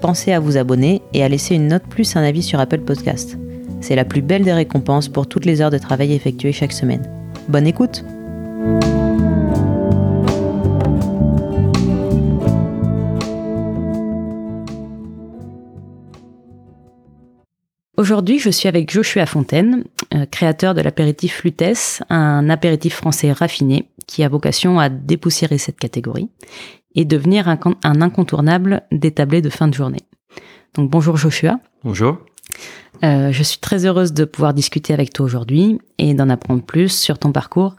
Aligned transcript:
pensez 0.00 0.32
à 0.32 0.40
vous 0.40 0.56
abonner 0.56 1.02
et 1.12 1.22
à 1.22 1.28
laisser 1.28 1.54
une 1.54 1.68
note 1.68 1.84
plus 1.84 2.16
un 2.16 2.22
avis 2.22 2.42
sur 2.42 2.60
Apple 2.60 2.80
Podcast. 2.80 3.38
C'est 3.80 3.96
la 3.96 4.04
plus 4.04 4.22
belle 4.22 4.44
des 4.44 4.52
récompenses 4.52 5.08
pour 5.08 5.26
toutes 5.26 5.44
les 5.44 5.60
heures 5.60 5.70
de 5.70 5.78
travail 5.78 6.12
effectuées 6.12 6.52
chaque 6.52 6.72
semaine. 6.72 7.08
Bonne 7.48 7.66
écoute 7.66 8.04
Aujourd'hui, 17.98 18.38
je 18.38 18.48
suis 18.48 18.68
avec 18.68 18.92
Joshua 18.92 19.26
Fontaine, 19.26 19.82
euh, 20.14 20.24
créateur 20.24 20.72
de 20.72 20.80
l'apéritif 20.80 21.42
Lutèce, 21.42 22.00
un 22.10 22.48
apéritif 22.48 22.94
français 22.94 23.32
raffiné 23.32 23.90
qui 24.06 24.22
a 24.22 24.28
vocation 24.28 24.78
à 24.78 24.88
dépoussiérer 24.88 25.58
cette 25.58 25.80
catégorie 25.80 26.30
et 26.94 27.04
devenir 27.04 27.48
un, 27.48 27.58
un 27.82 28.00
incontournable 28.00 28.82
des 28.92 29.10
tablés 29.10 29.42
de 29.42 29.50
fin 29.50 29.66
de 29.66 29.74
journée. 29.74 30.02
Donc 30.74 30.88
bonjour 30.90 31.16
Joshua. 31.16 31.58
Bonjour. 31.82 32.18
Euh, 33.02 33.32
je 33.32 33.42
suis 33.42 33.58
très 33.58 33.84
heureuse 33.84 34.12
de 34.12 34.24
pouvoir 34.24 34.54
discuter 34.54 34.94
avec 34.94 35.12
toi 35.12 35.26
aujourd'hui 35.26 35.80
et 35.98 36.14
d'en 36.14 36.28
apprendre 36.28 36.62
plus 36.62 36.96
sur 36.96 37.18
ton 37.18 37.32
parcours 37.32 37.74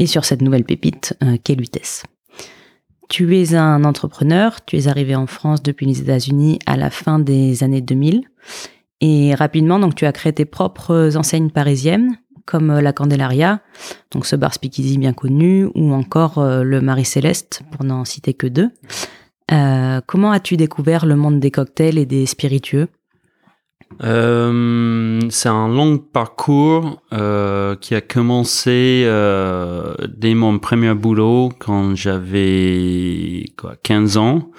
et 0.00 0.08
sur 0.08 0.24
cette 0.24 0.42
nouvelle 0.42 0.64
pépite 0.64 1.16
euh, 1.22 1.36
qu'est 1.44 1.54
Lutèce. 1.54 2.02
Tu 3.08 3.38
es 3.38 3.54
un 3.54 3.84
entrepreneur, 3.84 4.64
tu 4.64 4.76
es 4.76 4.88
arrivé 4.88 5.14
en 5.14 5.28
France 5.28 5.62
depuis 5.62 5.86
les 5.86 6.00
États-Unis 6.00 6.58
à 6.66 6.76
la 6.76 6.90
fin 6.90 7.20
des 7.20 7.62
années 7.62 7.80
2000 7.80 8.24
et 9.02 9.34
rapidement, 9.34 9.80
donc, 9.80 9.96
tu 9.96 10.06
as 10.06 10.12
créé 10.12 10.32
tes 10.32 10.44
propres 10.44 11.16
enseignes 11.16 11.50
parisiennes, 11.50 12.16
comme 12.46 12.70
euh, 12.70 12.80
la 12.80 12.92
Candelaria, 12.92 13.60
donc 14.12 14.26
ce 14.26 14.36
bar 14.36 14.54
speakeasy 14.54 14.96
bien 14.96 15.12
connu, 15.12 15.68
ou 15.74 15.92
encore 15.92 16.38
euh, 16.38 16.62
le 16.62 16.80
Marie 16.80 17.04
Céleste, 17.04 17.62
pour 17.72 17.84
n'en 17.84 18.04
citer 18.04 18.32
que 18.32 18.46
deux. 18.46 18.70
Euh, 19.50 20.00
comment 20.06 20.30
as-tu 20.30 20.56
découvert 20.56 21.04
le 21.04 21.16
monde 21.16 21.40
des 21.40 21.50
cocktails 21.50 21.98
et 21.98 22.06
des 22.06 22.26
spiritueux? 22.26 22.88
C'est 24.00 25.48
un 25.48 25.68
long 25.68 25.98
parcours 25.98 27.02
qui 27.10 27.94
a 27.94 28.00
commencé 28.00 29.06
dès 30.16 30.34
mon 30.34 30.58
premier 30.58 30.94
boulot 30.94 31.52
quand 31.58 31.94
j'avais 31.94 33.44
15 33.82 34.16
ans 34.16 34.50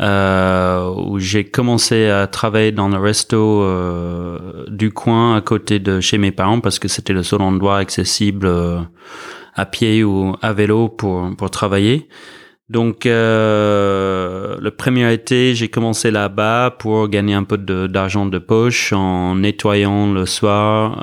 euh, 0.00 0.92
où 0.94 1.18
j'ai 1.18 1.44
commencé 1.44 2.08
à 2.08 2.26
travailler 2.26 2.72
dans 2.72 2.88
le 2.88 2.98
resto 2.98 3.62
euh, 3.62 4.64
du 4.68 4.92
coin 4.92 5.36
à 5.36 5.40
côté 5.40 5.78
de 5.78 6.00
chez 6.00 6.18
mes 6.18 6.32
parents 6.32 6.60
parce 6.60 6.78
que 6.78 6.88
c'était 6.88 7.14
le 7.14 7.22
seul 7.22 7.40
endroit 7.40 7.78
accessible 7.78 8.46
euh, 8.46 8.80
à 9.54 9.64
pied 9.64 10.04
ou 10.04 10.36
à 10.42 10.52
vélo 10.52 10.88
pour 10.88 11.34
pour 11.36 11.50
travailler. 11.50 12.08
Donc 12.68 13.06
euh, 13.06 14.56
le 14.60 14.70
premier 14.72 15.12
été, 15.12 15.54
j'ai 15.54 15.68
commencé 15.68 16.10
là-bas 16.10 16.74
pour 16.78 17.08
gagner 17.08 17.34
un 17.34 17.44
peu 17.44 17.56
d'argent 17.56 18.26
de, 18.26 18.38
poche 18.38 18.92
en 18.92 19.36
nettoyant 19.36 20.12
le 20.12 20.26
soir, 20.26 20.98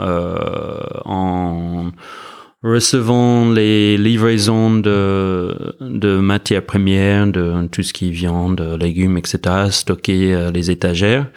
en 1.05 1.91
recevant 2.63 3.51
les 3.51 3.97
livraisons 3.97 4.79
de, 4.79 5.75
de 5.81 6.17
matières 6.17 6.65
premières, 6.65 7.27
de 7.27 7.67
tout 7.67 7.83
ce 7.83 7.93
qui 7.93 8.07
est 8.07 8.11
viande, 8.11 8.61
légumes, 8.79 9.17
etc., 9.17 9.39
stocker 9.69 10.33
euh, 10.33 10.51
les 10.51 10.71
étagères. 10.71 11.29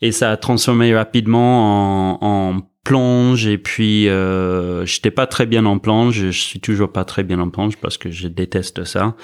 Et 0.00 0.12
ça 0.12 0.30
a 0.30 0.36
transformé 0.36 0.94
rapidement 0.94 2.12
en, 2.12 2.18
en 2.20 2.60
plonge 2.84 3.46
et 3.46 3.58
puis 3.58 4.08
euh, 4.08 4.86
j'étais 4.86 5.10
pas 5.10 5.26
très 5.26 5.44
bien 5.44 5.66
en 5.66 5.78
plonge, 5.78 6.30
je 6.30 6.30
suis 6.30 6.58
toujours 6.58 6.90
pas 6.90 7.04
très 7.04 7.22
bien 7.22 7.38
en 7.38 7.50
plonge 7.50 7.76
parce 7.76 7.98
que 7.98 8.10
je 8.10 8.28
déteste 8.28 8.84
ça. 8.84 9.14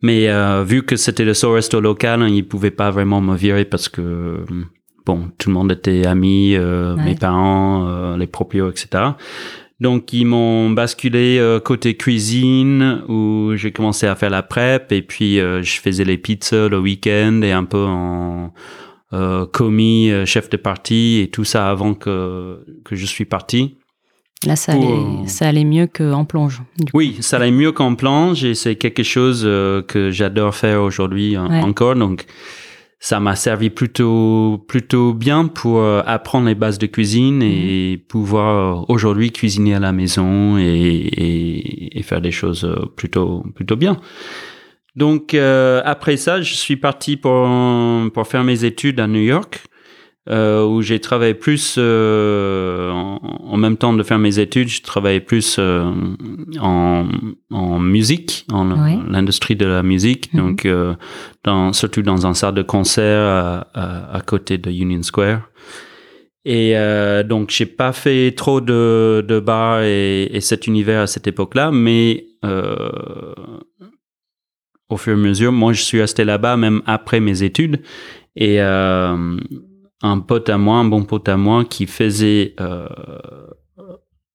Mais 0.00 0.28
euh, 0.28 0.64
vu 0.64 0.82
que 0.82 0.96
c'était 0.96 1.24
le 1.24 1.34
seul 1.34 1.50
resto 1.50 1.80
local, 1.80 2.22
hein, 2.22 2.28
ils 2.28 2.46
pouvaient 2.46 2.70
pas 2.70 2.90
vraiment 2.90 3.20
me 3.20 3.36
virer 3.36 3.66
parce 3.66 3.90
que 3.90 4.44
bon, 5.04 5.30
tout 5.38 5.50
le 5.50 5.54
monde 5.54 5.72
était 5.72 6.06
amis, 6.06 6.54
euh, 6.56 6.96
mes 6.96 7.14
parents, 7.14 7.86
euh, 7.88 8.16
les 8.16 8.26
proprios, 8.26 8.70
etc. 8.70 9.04
Donc 9.82 10.12
ils 10.12 10.24
m'ont 10.24 10.70
basculé 10.70 11.38
euh, 11.40 11.58
côté 11.58 11.96
cuisine 11.96 13.02
où 13.08 13.50
j'ai 13.56 13.72
commencé 13.72 14.06
à 14.06 14.14
faire 14.14 14.30
la 14.30 14.44
prep 14.44 14.92
et 14.92 15.02
puis 15.02 15.40
euh, 15.40 15.60
je 15.64 15.80
faisais 15.80 16.04
les 16.04 16.18
pizzas 16.18 16.68
le 16.68 16.78
week-end 16.78 17.40
et 17.42 17.50
un 17.50 17.64
peu 17.64 17.84
en 17.84 18.52
euh, 19.12 19.44
commis, 19.44 20.12
chef 20.24 20.48
de 20.50 20.56
partie 20.56 21.18
et 21.18 21.30
tout 21.30 21.42
ça 21.42 21.68
avant 21.68 21.94
que 21.94 22.64
que 22.84 22.94
je 22.94 23.04
suis 23.04 23.24
parti. 23.24 23.76
Là, 24.46 24.54
ça, 24.54 24.72
allait, 24.72 25.26
ça 25.26 25.48
allait 25.48 25.64
mieux 25.64 25.88
qu'en 25.88 26.24
plonge. 26.24 26.62
Oui, 26.94 27.16
ça 27.20 27.36
allait 27.36 27.50
mieux 27.50 27.72
qu'en 27.72 27.96
plonge 27.96 28.44
et 28.44 28.54
c'est 28.54 28.76
quelque 28.76 29.02
chose 29.02 29.42
que 29.42 30.10
j'adore 30.12 30.54
faire 30.54 30.82
aujourd'hui 30.82 31.36
ouais. 31.36 31.60
encore. 31.60 31.94
Donc, 31.94 32.24
ça 33.02 33.18
m'a 33.18 33.34
servi 33.34 33.68
plutôt 33.68 34.64
plutôt 34.68 35.12
bien 35.12 35.48
pour 35.48 35.80
euh, 35.80 36.02
apprendre 36.06 36.46
les 36.46 36.54
bases 36.54 36.78
de 36.78 36.86
cuisine 36.86 37.42
et 37.42 37.96
mmh. 37.96 38.06
pouvoir 38.06 38.78
euh, 38.78 38.84
aujourd'hui 38.88 39.32
cuisiner 39.32 39.74
à 39.74 39.80
la 39.80 39.90
maison 39.90 40.56
et, 40.56 40.62
et, 40.62 41.98
et, 41.98 42.02
faire 42.04 42.20
des 42.20 42.30
choses 42.30 42.64
euh, 42.64 42.86
plutôt 42.94 43.44
plutôt 43.56 43.74
bien. 43.74 44.00
Donc 44.94 45.34
euh, 45.34 45.82
après 45.84 46.16
ça, 46.16 46.42
je 46.42 46.54
suis 46.54 46.76
parti 46.76 47.16
pour 47.16 47.48
pour 48.14 48.28
faire 48.28 48.44
mes 48.44 48.64
études 48.64 49.00
à 49.00 49.08
New 49.08 49.22
York 49.22 49.64
euh, 50.30 50.64
où 50.64 50.82
j'ai 50.82 51.00
travaillé 51.00 51.34
plus 51.34 51.74
euh, 51.78 52.90
en, 52.92 53.18
en, 53.42 53.56
même 53.56 53.76
temps 53.76 53.92
de 53.92 54.04
faire 54.04 54.20
mes 54.20 54.38
études, 54.38 54.68
je 54.68 54.80
travaillais 54.80 55.18
plus 55.18 55.56
euh, 55.58 55.90
en, 56.60 57.08
en 57.50 57.78
musique, 57.80 58.46
en 58.52 58.70
oui. 58.70 59.00
l'industrie 59.08 59.56
de 59.56 59.66
la 59.66 59.82
musique, 59.82 60.32
mm 60.32 60.38
-hmm. 60.38 60.42
donc 60.42 60.68
dans, 61.42 61.72
surtout 61.72 62.02
dans 62.02 62.24
un 62.24 62.34
salle 62.34 62.54
de 62.54 62.62
concert 62.62 63.20
à, 63.20 63.66
à, 63.74 64.16
à 64.18 64.20
côté 64.20 64.58
de 64.58 64.70
Union 64.70 65.02
Square. 65.02 65.40
Et 66.44 66.74
donc 67.30 67.50
j'ai 67.50 67.66
pas 67.66 67.92
fait 67.92 68.32
trop 68.36 68.60
de, 68.60 69.24
de 69.26 69.40
bars 69.40 69.82
et, 69.82 70.28
et 70.36 70.40
cet 70.40 70.66
univers 70.68 71.00
à 71.02 71.06
cette 71.08 71.26
époque-là, 71.26 71.70
mais 71.72 72.26
au 74.88 74.96
fur 74.96 75.12
et 75.14 75.20
à 75.20 75.24
mesure, 75.28 75.52
moi 75.52 75.72
je 75.72 75.82
suis 75.82 76.00
resté 76.00 76.24
là-bas 76.24 76.56
même 76.56 76.80
après 76.86 77.20
mes 77.20 77.42
études 77.42 77.80
et 78.36 78.60
un 80.02 80.18
pote 80.18 80.48
à 80.48 80.58
moi, 80.58 80.78
un 80.78 80.84
bon 80.84 81.04
pote 81.04 81.28
à 81.28 81.36
moi, 81.36 81.64
qui 81.64 81.86
faisait 81.86 82.54
euh, 82.60 82.86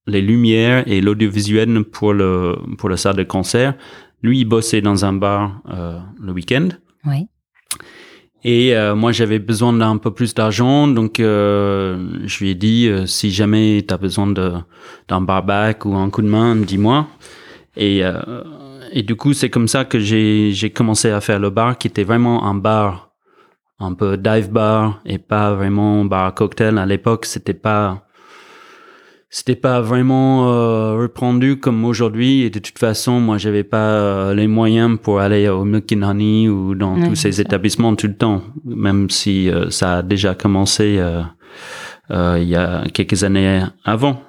les 0.08 0.22
lumières 0.22 0.88
et 0.88 1.02
l'audiovisuel 1.02 1.84
pour 1.84 2.14
le 2.14 2.56
pour 2.78 2.90
le 2.90 2.98
salle 2.98 3.18
de 3.18 3.24
concert. 3.24 3.76
Lui, 4.24 4.40
il 4.40 4.46
bossait 4.46 4.82
dans 4.82 5.06
un 5.06 5.14
bar 5.14 5.62
euh, 5.70 6.00
le 6.20 6.32
week-end. 6.32 6.70
Oui. 7.06 7.28
Et 8.44 8.76
euh, 8.76 8.96
moi, 8.96 9.12
j'avais 9.12 9.40
besoin 9.40 9.74
d'un 9.74 9.98
peu 9.98 10.12
plus 10.12 10.34
d'argent, 10.34 10.88
donc 10.88 11.20
euh, 11.20 12.10
je 12.26 12.40
lui 12.40 12.52
ai 12.52 12.56
dit 12.56 12.88
euh, 12.88 13.06
si 13.06 13.32
jamais 13.32 13.84
tu 13.86 13.94
as 13.94 13.98
besoin 13.98 14.28
de 14.28 14.54
d'un 15.08 15.22
barback 15.22 15.86
ou 15.86 15.96
un 15.96 16.10
coup 16.10 16.22
de 16.22 16.28
main, 16.28 16.56
dis-moi. 16.56 17.08
Et 17.76 18.06
euh, 18.06 18.44
et 18.94 19.04
du 19.04 19.16
coup, 19.16 19.34
c'est 19.34 19.50
comme 19.50 19.68
ça 19.68 19.86
que 19.86 20.00
j'ai 20.00 20.52
j'ai 20.54 20.70
commencé 20.70 21.10
à 21.10 21.20
faire 21.20 21.40
le 21.40 21.50
bar, 21.50 21.78
qui 21.78 21.88
était 21.88 22.04
vraiment 22.04 22.46
un 22.46 22.56
bar 22.56 23.07
un 23.80 23.94
peu 23.94 24.18
dive 24.18 24.52
bar 24.52 25.02
et 25.06 25.18
pas 25.18 25.54
vraiment 25.54 26.06
bar 26.06 26.26
à 26.26 26.32
cocktail. 26.32 26.78
À 26.78 26.86
l'époque, 26.86 27.26
c'était 27.26 27.54
pas 27.54 28.04
c'était 29.30 29.56
pas 29.56 29.82
vraiment 29.82 30.52
euh, 30.52 30.98
répandu 30.98 31.60
comme 31.60 31.84
aujourd'hui. 31.86 32.42
Et 32.42 32.50
de 32.50 32.60
toute 32.60 32.80
façon 32.80 33.20
moi 33.20 33.38
j'avais 33.38 33.64
pas 33.64 33.90
euh, 33.92 34.34
les 34.34 34.48
moyens 34.48 34.98
pour 35.02 35.20
aller 35.20 35.50
au 35.50 35.66
Milk 35.66 35.94
Honey 36.02 36.48
ou 36.48 36.76
dans 36.76 36.96
oui, 36.96 37.10
tous 37.10 37.16
ces 37.16 37.42
établissements 37.42 37.96
tout 37.96 38.08
le 38.08 38.16
temps. 38.16 38.42
Même 38.66 39.10
si 39.10 39.50
euh, 39.50 39.70
ça 39.70 39.98
a 39.98 40.02
déjà 40.02 40.34
commencé 40.34 40.98
euh, 40.98 41.22
euh, 42.12 42.40
il 42.42 42.48
y 42.48 42.56
a 42.56 42.86
quelques 42.94 43.24
années 43.24 43.64
avant. 43.84 44.22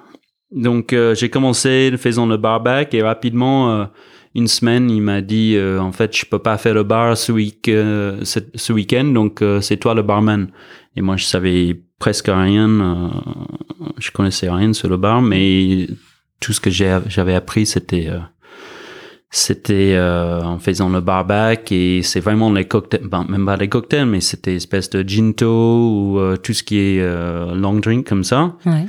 Donc 0.51 0.93
euh, 0.93 1.15
j'ai 1.15 1.29
commencé 1.29 1.93
faisant 1.97 2.25
le 2.25 2.37
barback 2.37 2.93
et 2.93 3.01
rapidement 3.01 3.87
une 4.35 4.47
semaine, 4.47 4.89
il 4.89 5.01
m'a 5.01 5.21
dit 5.21 5.55
euh, 5.55 5.79
en 5.79 5.91
fait 5.91 6.15
je 6.15 6.25
peux 6.25 6.39
pas 6.39 6.57
faire 6.57 6.73
le 6.73 6.83
bar 6.83 7.17
ce 7.17 7.31
week 7.31 7.67
euh, 7.67 8.23
ce, 8.23 8.73
week-end 8.73 9.05
donc 9.05 9.41
euh, 9.41 9.61
c'est 9.61 9.77
toi 9.77 9.93
le 9.93 10.03
barman. 10.03 10.47
Et 10.95 11.01
moi 11.01 11.17
je 11.17 11.25
savais 11.25 11.79
presque 11.99 12.27
rien, 12.27 12.69
euh, 12.69 13.09
je 13.97 14.11
connaissais 14.11 14.49
rien 14.49 14.73
sur 14.73 14.89
le 14.89 14.97
bar, 14.97 15.21
mais 15.21 15.87
tout 16.39 16.53
ce 16.53 16.59
que 16.59 16.69
j'avais 16.69 17.35
appris 17.35 17.65
c'était 17.65 18.09
c'était 19.31 19.93
euh, 19.93 20.41
en 20.41 20.57
faisant 20.57 20.89
le 20.89 21.01
barbac 21.01 21.71
et 21.71 22.01
c'est 22.01 22.19
vraiment 22.19 22.51
les 22.51 22.65
cocktails, 22.65 23.03
ben, 23.03 23.25
même 23.29 23.45
pas 23.45 23.57
les 23.57 23.69
cocktails, 23.69 24.07
mais 24.07 24.21
c'était 24.21 24.55
espèce 24.55 24.89
de 24.89 25.07
ginto 25.07 25.45
ou 25.45 26.19
euh, 26.19 26.35
tout 26.35 26.53
ce 26.53 26.63
qui 26.63 26.79
est 26.79 26.99
euh, 26.99 27.53
long 27.53 27.75
drink 27.75 28.07
comme 28.07 28.23
ça. 28.23 28.55
Ouais. 28.65 28.85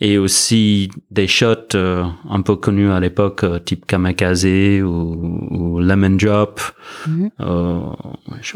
Et 0.00 0.16
aussi 0.16 0.90
des 1.10 1.26
shots 1.26 1.74
euh, 1.74 2.04
un 2.28 2.40
peu 2.40 2.56
connus 2.56 2.90
à 2.90 3.00
l'époque, 3.00 3.44
euh, 3.44 3.58
type 3.58 3.84
kamikaze 3.86 4.46
ou, 4.82 5.48
ou 5.50 5.80
lemon 5.80 6.16
drop. 6.16 6.60
Mhm. 7.06 7.30
Euh, 7.40 7.80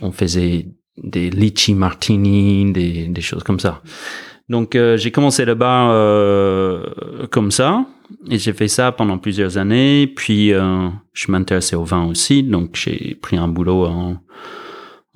on 0.01 0.13
faisait 0.13 0.69
des 0.97 1.31
litchi 1.31 1.75
martini, 1.75 2.73
des, 2.73 3.09
des 3.09 3.21
choses 3.21 3.43
comme 3.43 3.61
ça. 3.61 3.83
Donc 4.49 4.75
euh, 4.75 4.97
j'ai 4.97 5.11
commencé 5.11 5.45
le 5.45 5.55
bar 5.55 5.91
euh, 5.91 6.85
comme 7.31 7.51
ça 7.51 7.87
et 8.31 8.39
j'ai 8.39 8.53
fait 8.53 8.69
ça 8.69 8.93
pendant 8.93 9.19
plusieurs 9.19 9.57
années. 9.57 10.07
Puis 10.07 10.53
euh, 10.53 10.89
je 11.13 11.33
m'intéressais 11.33 11.77
au 11.77 11.85
vin 11.85 12.05
aussi, 12.05 12.43
donc 12.43 12.77
j'ai 12.77 13.17
pris 13.21 13.37
un 13.37 13.49
boulot 13.49 13.87
en 13.87 14.17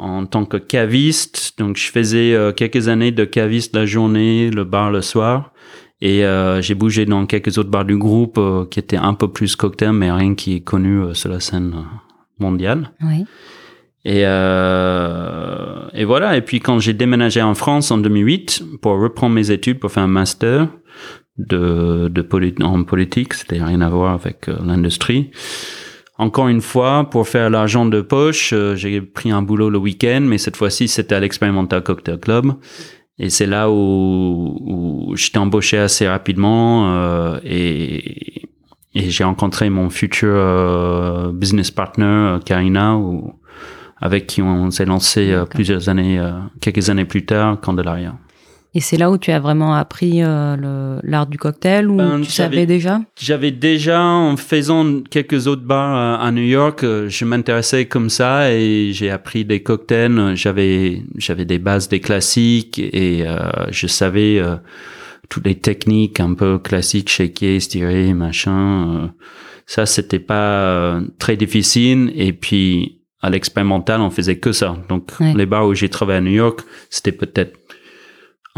en 0.01 0.27
tant 0.27 0.45
que 0.45 0.57
caviste. 0.57 1.59
Donc 1.59 1.77
je 1.77 1.91
faisais 1.91 2.53
quelques 2.57 2.87
années 2.87 3.11
de 3.11 3.25
caviste 3.25 3.75
la 3.75 3.85
journée, 3.85 4.49
le 4.49 4.63
bar 4.63 4.93
le 4.93 5.03
soir. 5.03 5.53
Et 6.01 6.25
euh, 6.25 6.63
j'ai 6.63 6.75
bougé 6.75 7.07
dans 7.07 7.27
quelques 7.27 7.59
autres 7.59 7.71
bars 7.71 7.85
du 7.85 7.97
groupe 7.97 8.39
euh, 8.39 8.65
qui 8.71 8.79
étaient 8.79 8.97
un 8.97 9.15
peu 9.15 9.29
plus 9.29 9.57
cocktail, 9.57 9.93
mais 9.93 10.11
rien 10.13 10.35
qui 10.35 10.55
est 10.55 10.61
connu 10.61 11.01
euh, 11.03 11.15
sur 11.15 11.29
la 11.31 11.41
scène 11.41 11.75
euh, 11.77 11.83
mondiale. 12.39 12.93
Oui. 13.03 13.25
Et, 14.05 14.23
euh, 14.25 15.89
et 15.95 16.05
voilà. 16.05 16.37
Et 16.37 16.43
puis 16.43 16.61
quand 16.61 16.79
j'ai 16.79 16.93
déménagé 16.95 17.43
en 17.43 17.55
France 17.55 17.91
en 17.91 17.99
2008 17.99 18.63
pour 18.81 19.01
reprendre 19.01 19.35
mes 19.35 19.51
études 19.51 19.79
pour 19.81 19.91
faire 19.91 20.05
un 20.05 20.09
master 20.09 20.69
de, 21.37 22.09
de 22.09 22.23
poli- 22.23 22.55
en 22.63 22.83
politique, 22.85 23.35
c'était 23.35 23.63
rien 23.63 23.81
à 23.81 23.89
voir 23.89 24.15
avec 24.15 24.47
l'industrie. 24.47 25.31
Encore 26.17 26.49
une 26.49 26.61
fois, 26.61 27.09
pour 27.11 27.29
faire 27.29 27.49
l'argent 27.49 27.87
de 27.87 28.01
poche, 28.01 28.53
j'ai 28.75 29.01
pris 29.01 29.31
un 29.31 29.41
boulot 29.43 29.71
le 29.71 29.79
week-end, 29.79 30.21
mais 30.23 30.39
cette 30.39 30.57
fois-ci 30.57 30.89
c'était 30.89 31.15
à 31.15 31.21
l'Experimental 31.21 31.83
Cocktail 31.83 32.19
Club. 32.19 32.53
Et 33.19 33.31
c'est 33.31 33.47
là 33.47 33.71
où, 33.71 34.57
où 34.61 35.17
j'étais 35.17 35.39
embauché 35.39 35.79
assez 35.79 36.07
rapidement 36.07 36.93
euh, 36.95 37.41
et, 37.45 38.49
et 38.95 39.11
j'ai 39.11 39.25
rencontré 39.25 39.71
mon 39.71 39.91
futur 39.91 40.33
euh, 40.33 41.33
business 41.33 41.71
partner 41.71 42.05
euh, 42.05 42.39
Karina, 42.39 42.97
où, 42.97 43.33
avec 44.01 44.27
qui 44.27 44.43
on 44.43 44.71
s'est 44.71 44.85
lancé 44.85 45.33
euh, 45.33 45.45
plusieurs 45.45 45.89
années, 45.89 46.19
euh, 46.19 46.33
quelques 46.61 46.91
années 46.91 47.05
plus 47.05 47.25
tard, 47.25 47.61
Candelaria. 47.61 48.15
Et 48.75 48.81
c'est 48.81 48.99
là 48.99 49.11
où 49.11 49.17
tu 49.17 49.31
as 49.31 49.41
vraiment 49.41 49.75
appris 49.75 50.23
euh, 50.23 51.01
l'art 51.03 51.27
du 51.27 51.39
cocktail 51.39 51.89
ou 51.89 51.97
Ben, 51.97 52.21
tu 52.21 52.31
savais 52.31 52.67
déjà? 52.67 53.01
J'avais 53.19 53.51
déjà, 53.51 54.03
en 54.03 54.37
faisant 54.37 55.01
quelques 55.11 55.47
autres 55.47 55.63
bars 55.63 56.21
euh, 56.21 56.27
à 56.27 56.31
New 56.31 56.43
York, 56.43 56.85
euh, 56.85 57.09
je 57.09 57.25
m'intéressais 57.25 57.87
comme 57.87 58.11
ça 58.11 58.53
et 58.53 58.91
j'ai 58.93 59.11
appris 59.11 59.45
des 59.47 59.63
cocktails. 59.63 60.33
J'avais, 60.37 61.03
j'avais 61.17 61.47
des 61.47 61.59
bases 61.59 61.89
des 61.89 62.01
classiques 62.01 62.79
et 62.79 63.27
euh, 63.27 63.39
je 63.71 63.87
savais 63.87 64.39
euh, 64.39 64.57
toutes 65.31 65.47
les 65.47 65.55
techniques 65.57 66.21
un 66.21 66.35
peu 66.35 66.59
classiques, 66.59 67.09
shaker, 67.09 67.61
stirrer, 67.63 68.13
machin. 68.13 69.13
ça, 69.67 69.87
c'était 69.87 70.19
pas 70.21 71.01
très 71.19 71.37
difficile. 71.37 72.13
Et 72.15 72.33
puis, 72.35 73.01
à 73.23 73.31
l'expérimental, 73.31 74.01
on 74.03 74.11
faisait 74.11 74.37
que 74.39 74.53
ça. 74.53 74.77
Donc, 74.91 75.11
Ouais. 75.21 75.33
les 75.35 75.47
bars 75.47 75.67
où 75.67 75.75
j'ai 75.75 75.89
travaillé 75.89 76.19
à 76.19 76.21
New 76.21 76.31
York, 76.33 76.61
c'était 76.91 77.13
peut-être 77.13 77.59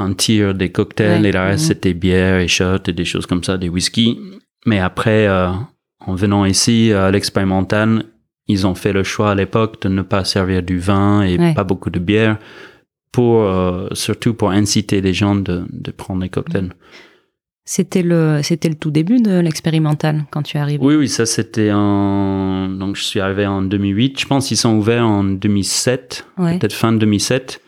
un 0.01 0.15
tir 0.15 0.55
des 0.55 0.71
cocktails 0.71 1.23
Ouais. 1.23 1.29
et 1.29 1.33
le 1.33 1.39
reste 1.41 1.67
c'était 1.67 1.95
bière 1.95 2.39
et 2.41 2.49
shots 2.49 2.85
et 2.89 2.93
des 2.93 3.05
choses 3.05 3.27
comme 3.27 3.45
ça, 3.45 3.57
des 3.59 3.69
whisky. 3.69 4.19
Mais 4.67 4.79
après, 4.81 5.27
euh, 5.27 5.51
en 6.07 6.15
venant 6.15 6.45
ici 6.45 6.93
à 6.93 7.11
l'expérimental, 7.11 8.05
ils 8.49 8.67
ont 8.67 8.75
fait 8.75 8.93
le 8.93 9.03
choix 9.05 9.31
à 9.31 9.35
l'époque 9.35 9.81
de 9.83 9.89
ne 9.89 10.03
pas 10.03 10.25
servir 10.25 10.63
du 10.63 10.79
vin 10.79 11.23
et 11.23 11.39
Ouais. 11.39 11.55
pas 11.55 11.65
beaucoup 11.65 11.91
de 11.91 11.99
bière 12.01 12.39
pour 13.13 13.43
euh, 13.45 13.89
surtout 13.93 14.35
pour 14.35 14.51
inciter 14.51 15.01
les 15.01 15.13
gens 15.15 15.35
de, 15.37 15.65
de 15.71 15.91
prendre 15.91 16.21
des 16.23 16.29
cocktails. 16.29 16.71
C'était 17.65 18.03
le, 18.03 18.41
c'était 18.43 18.69
le 18.69 18.75
tout 18.75 18.91
début 18.91 19.21
de 19.21 19.39
l'expérimental 19.39 20.25
quand 20.31 20.43
tu 20.43 20.57
arrives. 20.57 20.81
Oui, 20.83 20.97
oui, 20.97 21.09
ça 21.09 21.25
c'était 21.27 21.71
en 21.73 22.69
donc 22.69 22.97
je 22.97 23.03
suis 23.05 23.21
arrivé 23.21 23.47
en 23.47 23.63
2008. 23.63 24.19
Je 24.21 24.27
pense 24.27 24.49
qu'ils 24.49 24.57
sont 24.57 24.75
ouverts 24.77 25.07
en 25.07 25.23
2007, 25.23 26.27
Ouais. 26.39 26.59
peut-être 26.59 26.73
fin 26.73 26.93
2007. 26.93 27.61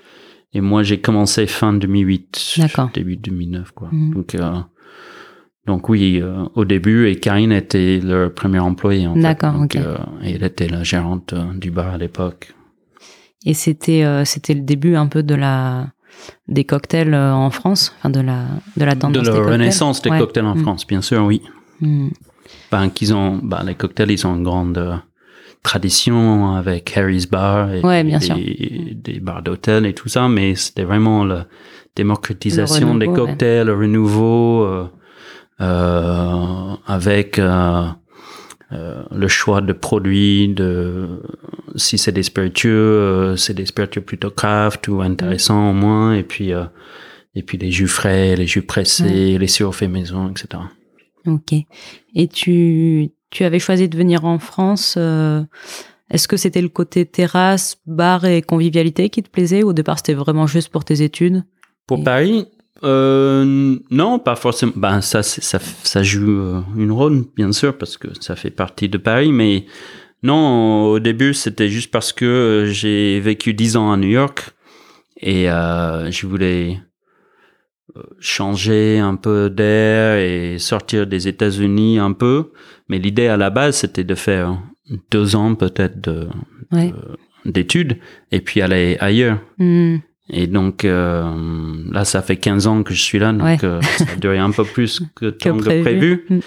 Et 0.55 0.61
moi 0.61 0.83
j'ai 0.83 1.01
commencé 1.01 1.47
fin 1.47 1.73
2008, 1.73 2.57
D'accord. 2.59 2.91
début 2.93 3.17
2009 3.17 3.71
quoi. 3.73 3.89
Mhm. 3.91 4.15
Donc 4.15 4.35
euh, 4.35 4.53
donc 5.67 5.89
oui, 5.89 6.19
euh, 6.21 6.45
au 6.55 6.65
début 6.65 7.09
et 7.09 7.17
Karine 7.17 7.53
était 7.53 8.01
leur 8.03 8.35
premier 8.35 8.59
employé 8.59 9.07
en 9.07 9.15
fait. 9.15 9.21
D'accord, 9.21 9.61
ok. 9.61 9.77
euh, 9.77 9.97
et 10.23 10.33
elle 10.33 10.43
était 10.45 10.69
la 10.69 10.83
gérante 10.83 11.33
euh, 11.33 11.53
du 11.55 11.71
bar 11.71 11.95
à 11.95 11.99
l'époque. 11.99 12.55
Et 13.45 13.55
c'était, 13.55 14.05
c'était 14.25 14.55
le 14.55 14.61
début 14.61 14.95
un 14.95 15.09
peu 15.09 15.25
de 15.25 15.35
la, 15.35 15.89
des 16.47 16.63
cocktails 16.63 17.13
en 17.13 17.51
France, 17.51 17.93
enfin 17.99 18.09
de 18.11 18.21
la, 18.21 18.45
de 18.77 18.85
la 18.85 18.95
De 18.95 19.01
tendance 19.01 19.23
des 19.25 19.31
la 19.31 19.35
cocktails. 19.37 19.53
renaissance 19.53 20.01
des 20.03 20.11
Ouais. 20.11 20.19
cocktails 20.21 20.45
en 20.47 20.55
Mhm. 20.55 20.63
France, 20.63 20.87
bien 20.87 21.01
sûr, 21.03 21.25
oui. 21.25 21.43
Hmm. 21.81 22.11
Ben, 22.71 22.89
qu'ils 22.91 23.13
ont, 23.15 23.39
ben, 23.43 23.65
les 23.65 23.75
cocktails, 23.75 24.13
ils 24.13 24.25
ont 24.29 24.37
une 24.37 24.45
grande 24.45 25.01
tradition 25.63 26.55
avec 26.55 26.97
Harry's 26.97 27.27
Bar 27.29 27.73
et, 27.73 27.81
Ouais, 27.81 28.05
bien 28.05 28.19
des, 28.19 29.21
bars 29.21 29.43
d'hôtel 29.43 29.87
et 29.87 29.95
tout 29.95 30.09
ça, 30.09 30.29
mais 30.29 30.55
c'était 30.55 30.85
vraiment 30.85 31.25
la 31.25 31.47
démocratisation 31.95 32.95
des 32.97 33.07
cocktails, 33.07 33.67
le 33.67 33.75
renouveau, 33.75 34.65
euh, 34.65 34.87
euh, 35.61 36.75
avec 36.87 37.39
euh, 37.39 37.89
le 38.71 39.29
choix 39.29 39.61
de 39.61 39.73
produits, 39.73 40.49
de 40.49 41.23
si 41.77 41.99
c'est 41.99 42.13
des 42.13 42.23
spiritueux, 42.23 43.37
c'est 43.37 43.55
des 43.55 43.67
spiritueux 43.67 44.01
plutôt 44.01 44.31
craft 44.31 44.89
ou 44.89 45.01
intéressants 45.01 45.71
au 45.71 45.75
moins, 45.75 46.15
et 46.15 46.23
puis 46.23 46.53
et 47.35 47.43
puis 47.43 47.59
les 47.59 47.71
jus 47.71 47.89
frais, 47.89 48.35
les 48.37 48.47
jus 48.47 48.63
pressés, 48.63 49.39
les 49.39 49.47
sirops 49.47 49.77
faits 49.77 49.91
maison, 49.91 50.31
etc. 50.31 50.63
Ok. 51.27 51.55
Et 52.15 52.29
tu, 52.29 53.11
tu 53.33 53.43
avais 53.45 53.59
choisi 53.59 53.89
de 53.89 53.97
venir 53.97 54.25
en 54.25 54.39
France. 54.39 54.95
euh, 54.97 55.43
Est-ce 56.11 56.29
que 56.29 56.37
c'était 56.37 56.63
le 56.63 56.69
côté 56.69 57.05
terrasse, 57.07 57.79
bar 57.87 58.25
et 58.25 58.43
convivialité 58.43 59.09
qui 59.09 59.23
te 59.25 59.31
plaisait 59.31 59.63
ou 59.65 59.71
au 59.71 59.73
départ 59.73 59.97
c'était 59.99 60.15
vraiment 60.15 60.47
juste 60.47 60.69
pour 60.71 60.85
tes 60.85 61.03
études? 61.03 61.43
Pour 61.89 61.99
Et- 62.01 62.05
Paris, 62.05 62.47
euh, 62.85 63.77
non, 63.91 64.19
pas 64.19 64.37
forcément. 64.37 64.73
Ben 64.77 65.01
ça, 65.01 65.23
ça, 65.23 65.59
ça 65.61 66.03
joue 66.03 66.31
euh, 66.31 66.61
une 66.77 66.93
rôle, 66.93 67.25
bien 67.37 67.51
sûr, 67.53 67.77
parce 67.77 67.97
que 67.97 68.09
ça 68.21 68.37
fait 68.37 68.51
partie 68.51 68.89
de 68.89 68.99
Paris. 68.99 69.33
Mais 69.33 69.65
non, 70.23 70.85
au 70.87 70.99
début, 71.01 71.33
c'était 71.35 71.69
juste 71.69 71.91
parce 71.91 72.13
que 72.13 72.67
j'ai 72.71 73.19
vécu 73.21 73.55
dix 73.55 73.77
ans 73.77 73.91
à 73.93 73.97
New 73.97 74.09
York 74.11 74.51
et 75.21 75.51
euh, 75.51 76.11
je 76.11 76.27
voulais 76.27 76.81
changer 78.21 78.99
un 78.99 79.17
peu 79.17 79.51
d'air 79.51 80.17
et 80.19 80.59
sortir 80.59 81.07
des 81.07 81.29
États-Unis 81.29 81.99
un 81.99 82.13
peu. 82.13 82.51
Mais 82.89 82.99
l'idée 82.99 83.27
à 83.29 83.37
la 83.37 83.51
base, 83.51 83.77
c'était 83.77 84.05
de 84.05 84.15
faire 84.15 84.59
deux 85.11 85.37
ans 85.37 85.55
peut-être 85.55 86.01
de 86.01 86.27
Ouais. 86.73 86.93
d'études 87.45 87.99
et 88.31 88.41
puis 88.41 88.61
aller 88.63 88.97
ailleurs. 89.01 89.39
Hmm. 89.59 89.97
Et 90.31 90.47
donc 90.47 90.85
euh, 90.85 91.25
là, 91.91 92.05
ça 92.05 92.23
fait 92.23 92.37
15 92.37 92.67
ans 92.67 92.83
que 92.83 92.95
je 92.95 93.03
suis 93.03 93.19
là, 93.19 93.33
donc 93.33 93.43
Ouais. 93.43 93.59
euh, 93.65 93.81
ça 93.83 94.05
a 94.13 94.17
duré 94.17 94.39
un 94.39 94.51
peu 94.53 94.65
plus 94.65 95.01
que, 95.15 95.27
Que 95.31 95.49
temps 95.51 95.57
prévu. 95.59 95.83
prévu. 95.83 96.25
Mm. 96.31 96.39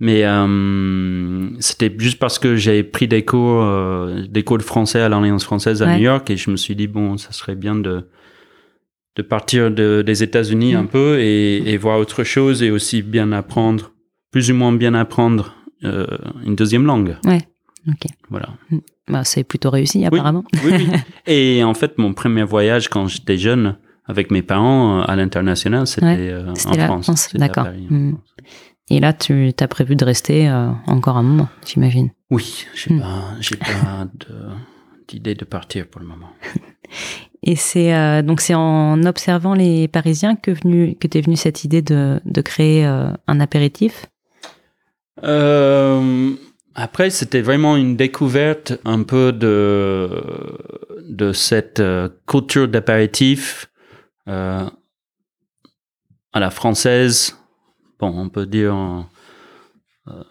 Mais 0.00 0.24
euh, 0.24 1.48
c'était 1.60 1.92
juste 1.98 2.18
parce 2.18 2.38
que 2.38 2.54
j'ai 2.56 2.82
pris 2.84 3.08
des 3.08 3.24
cours, 3.24 3.64
des 4.28 4.42
cours 4.44 4.58
de 4.58 4.62
français 4.62 5.00
à 5.00 5.08
l'Alliance 5.08 5.44
française 5.44 5.82
à 5.82 5.86
Ouais. 5.86 5.96
New 5.96 6.04
York 6.04 6.28
et 6.30 6.36
je 6.36 6.50
me 6.50 6.56
suis 6.56 6.74
dit 6.76 6.86
bon, 6.86 7.16
ça 7.16 7.32
serait 7.32 7.56
bien 7.56 7.74
de 7.74 8.04
de 9.18 9.22
partir 9.22 9.70
de, 9.70 10.02
des 10.06 10.22
États-Unis 10.22 10.74
Mm. 10.74 10.78
un 10.78 10.86
peu 10.86 11.18
et, 11.20 11.56
et 11.72 11.76
voir 11.76 11.98
autre 11.98 12.24
chose 12.24 12.62
et 12.62 12.70
aussi 12.70 13.02
bien 13.02 13.32
apprendre, 13.32 13.92
plus 14.30 14.50
ou 14.50 14.54
moins 14.54 14.72
bien 14.72 14.94
apprendre 14.94 15.54
euh, 15.84 16.06
une 16.46 16.54
deuxième 16.56 16.86
langue. 16.86 17.16
Ok. 17.26 18.06
Voilà. 18.30 18.48
Bah, 19.08 19.24
c'est 19.24 19.44
plutôt 19.44 19.70
réussi 19.70 20.04
apparemment. 20.04 20.44
Oui, 20.64 20.72
oui. 20.76 20.88
Et 21.26 21.64
en 21.64 21.74
fait, 21.74 21.98
mon 21.98 22.12
premier 22.14 22.44
voyage 22.44 22.88
quand 22.88 23.06
j'étais 23.08 23.38
jeune 23.38 23.76
avec 24.06 24.30
mes 24.30 24.42
parents 24.42 25.00
euh, 25.00 25.04
à 25.06 25.16
l'international, 25.16 25.86
c'était 25.86 26.06
Ouais, 26.06 26.16
euh, 26.30 26.52
en 26.66 26.76
la 26.76 26.86
France. 26.86 27.04
France, 27.06 27.30
d'accord. 27.34 27.66
France. 27.66 28.20
Et 28.90 29.00
là, 29.00 29.12
tu 29.12 29.52
as 29.60 29.68
prévu 29.68 29.96
de 29.96 30.04
rester 30.04 30.48
euh, 30.48 30.70
encore 30.86 31.16
un 31.16 31.22
moment, 31.22 31.48
j'imagine. 31.66 32.10
Oui, 32.30 32.66
j'ai 32.74 32.94
Hmm. 32.94 33.00
pas, 33.00 33.24
j'ai 33.40 33.56
pas 33.56 34.06
de- 34.20 34.26
d'idée 35.08 35.34
de 35.34 35.44
partir 35.44 35.88
pour 35.88 36.00
le 36.00 36.06
moment. 36.06 36.30
Et 37.42 37.56
c'est 37.56 37.94
euh, 37.94 38.22
donc 38.22 38.40
c'est 38.40 38.54
en 38.54 39.02
observant 39.04 39.54
les 39.54 39.88
Parisiens 39.88 40.36
que 40.36 40.50
venu 40.50 40.96
que 40.96 41.06
t'es 41.06 41.20
venu 41.20 41.36
cette 41.36 41.64
idée 41.64 41.82
de, 41.82 42.20
de 42.24 42.40
créer 42.40 42.86
euh, 42.86 43.10
un 43.26 43.40
apéritif? 43.40 44.06
Euh, 45.24 46.32
après, 46.74 47.10
c'était 47.10 47.40
vraiment 47.40 47.76
une 47.76 47.96
découverte 47.96 48.72
un 48.84 49.02
peu 49.02 49.32
de 49.32 50.22
de 51.08 51.32
cette 51.32 51.82
culture 52.26 52.68
d'apéritif 52.68 53.70
euh, 54.28 54.68
à 56.32 56.40
la 56.40 56.50
française. 56.50 57.36
Bon, 57.98 58.12
on 58.16 58.28
peut 58.28 58.46
dire 58.46 58.74
en- 58.74 59.06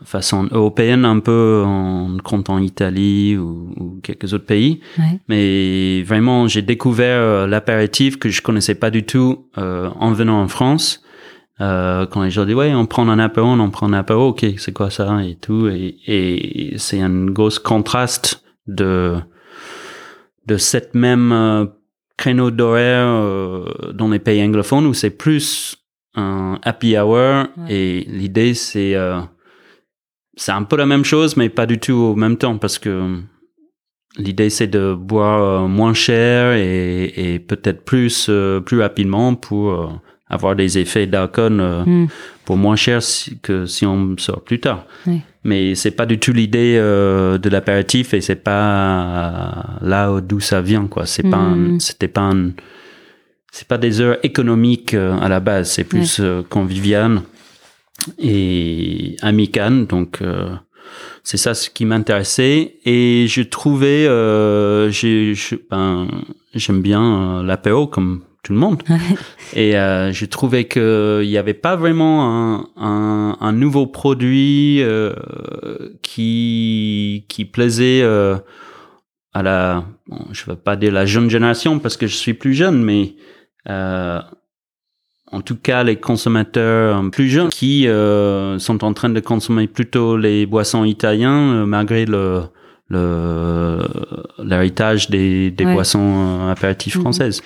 façon 0.04 0.48
européenne 0.52 1.06
un 1.06 1.20
peu 1.20 1.64
en 1.66 2.18
comptant 2.24 2.60
Italie 2.60 3.38
ou, 3.38 3.74
ou 3.78 4.00
quelques 4.02 4.34
autres 4.34 4.46
pays. 4.46 4.82
Ouais. 4.98 5.20
Mais 5.28 6.04
vraiment, 6.04 6.48
j'ai 6.48 6.62
découvert 6.62 7.22
euh, 7.22 7.48
l'apéritif 7.48 8.18
que 8.18 8.30
je 8.30 8.42
connaissais 8.42 8.76
pas 8.76 8.90
du 8.90 9.04
tout 9.04 9.48
euh, 9.58 9.90
en 10.00 10.12
venant 10.12 10.42
en 10.42 10.48
France. 10.48 11.04
Euh, 11.60 12.06
quand 12.06 12.22
les 12.22 12.30
gens 12.30 12.46
disent 12.46 12.56
ouais, 12.56 12.74
on 12.74 12.86
prend 12.86 13.08
un 13.10 13.20
apéro, 13.20 13.48
on 13.48 13.70
prend 13.72 13.88
un 13.88 13.94
apéro, 13.94 14.30
ok, 14.30 14.46
c'est 14.58 14.74
quoi 14.74 14.90
ça 14.90 15.24
et 15.24 15.36
tout. 15.36 15.68
Et, 15.68 15.98
et 16.06 16.78
c'est 16.78 17.02
un 17.02 17.26
gros 17.26 17.50
contraste 17.64 18.44
de 18.68 19.18
de 20.48 20.58
cette 20.58 20.96
même 20.96 21.32
euh, 21.32 21.66
créneau 22.16 22.52
d'horaire 22.52 23.08
euh, 23.08 23.92
dans 23.94 24.08
les 24.08 24.20
pays 24.20 24.42
anglophones 24.44 24.86
où 24.86 24.94
c'est 24.94 25.12
plus 25.12 25.78
un 26.16 26.58
happy 26.64 26.98
hour 26.98 27.46
et 27.70 28.06
l'idée 28.08 28.54
c'est 28.54 28.96
euh, 28.96 29.20
c'est 30.38 30.54
un 30.54 30.64
peu 30.64 30.78
la 30.78 30.86
même 30.86 31.04
chose 31.04 31.36
mais 31.36 31.50
pas 31.50 31.66
du 31.66 31.78
tout 31.80 31.94
au 31.94 32.16
même 32.16 32.38
temps 32.38 32.58
parce 32.58 32.80
que 32.80 33.18
l'idée 34.18 34.50
c'est 34.50 34.68
de 34.68 34.94
boire 34.94 35.42
euh, 35.42 35.68
moins 35.68 35.94
cher 35.94 36.54
et, 36.54 37.34
et 37.36 37.40
peut-être 37.40 37.84
plus 37.84 38.28
euh, 38.30 38.60
plus 38.62 38.80
rapidement 38.82 39.36
pour 39.36 39.72
euh, 39.72 39.88
avoir 40.30 40.56
des 40.56 40.78
effets 40.78 41.08
d'alcool 41.08 41.54
Hmm. 41.86 42.06
pour 42.46 42.58
moins 42.58 42.76
cher 42.76 43.02
si- 43.04 43.40
que 43.40 43.66
si 43.66 43.86
on 43.86 44.16
sort 44.18 44.42
plus 44.44 44.60
tard. 44.60 44.86
Oui. 45.06 45.22
Mais 45.44 45.76
c'est 45.76 45.92
pas 45.92 46.06
du 46.06 46.18
tout 46.20 46.34
l'idée 46.34 46.76
de 46.78 47.50
l'apéritif 47.50 48.14
et 48.14 48.20
c'est 48.22 48.44
pas 48.44 49.78
là 49.82 50.12
où- 50.12 50.20
d'où 50.22 50.40
ça 50.42 50.62
vient 50.62 50.88
quoi. 50.88 51.06
C'est 51.06 51.24
pas 51.30 51.38
Hmm. 51.56 51.80
c'était 51.80 52.10
pas 52.10 52.32
c'est 53.52 53.68
pas 53.68 53.78
des 53.78 54.02
heures 54.02 54.18
économiques 54.24 54.94
à 54.94 55.28
la 55.30 55.40
base, 55.40 55.72
c'est 55.72 55.86
plus 55.86 56.20
euh, 56.20 56.42
convivial 56.50 57.22
et 58.20 59.16
amical 59.22 59.88
donc 59.88 60.22
euh, 60.22 60.56
c'est 61.24 61.38
ça 61.38 61.54
ce 61.54 61.70
qui 61.70 61.86
m'intéressait. 61.86 62.76
Et 62.86 63.26
je 63.28 63.42
trouvais 63.42 64.08
euh, 64.08 64.90
j'ai 64.90 65.34
ben, 65.70 66.08
j'aime 66.54 66.82
bien 66.82 67.40
euh, 67.40 67.44
l'apéro 67.44 67.88
comme 67.88 68.24
tout 68.44 68.54
le 68.54 68.60
monde. 68.60 68.82
Et 69.54 69.78
euh, 69.78 70.12
je 70.14 70.26
trouvais 70.26 70.66
que 70.66 71.22
il 71.24 71.30
y 71.30 71.38
avait 71.38 71.54
pas 71.54 71.76
vraiment 71.76 72.56
un, 72.56 72.70
un, 72.78 73.38
un 73.40 73.52
nouveau 73.52 73.88
produit 73.88 74.82
euh, 74.82 75.14
qui 76.02 77.26
qui 77.28 77.46
plaisait 77.46 78.02
euh, 78.04 78.38
à 79.34 79.44
la 79.44 79.86
bon, 80.08 80.28
je 80.32 80.46
veux 80.46 80.56
pas 80.56 80.76
dire 80.76 80.94
la 80.94 81.06
jeune 81.06 81.30
génération 81.30 81.80
parce 81.80 81.98
que 81.98 82.08
je 82.08 82.16
suis 82.16 82.34
plus 82.34 82.54
jeune 82.54 82.82
mais 82.82 83.16
euh, 83.70 84.22
en 85.32 85.42
tout 85.42 85.56
cas 85.58 85.84
les 85.84 85.98
consommateurs 85.98 87.04
plus 87.12 87.28
jeunes 87.30 87.50
qui 87.50 87.88
euh, 87.88 88.60
sont 88.60 88.84
en 88.84 88.94
train 88.94 89.10
de 89.10 89.20
consommer 89.20 89.68
plutôt 89.68 90.16
les 90.18 90.46
boissons 90.46 90.84
italiens 90.86 91.38
euh, 91.54 91.66
malgré 91.66 92.06
le 92.06 92.44
le 92.90 93.84
l'héritage 94.44 95.10
des, 95.10 95.52
des 95.52 95.66
Ouais. 95.66 95.74
boissons 95.74 96.00
euh, 96.48 96.52
apéritifs 96.52 96.96
Mhm. 96.96 97.02
françaises. 97.02 97.42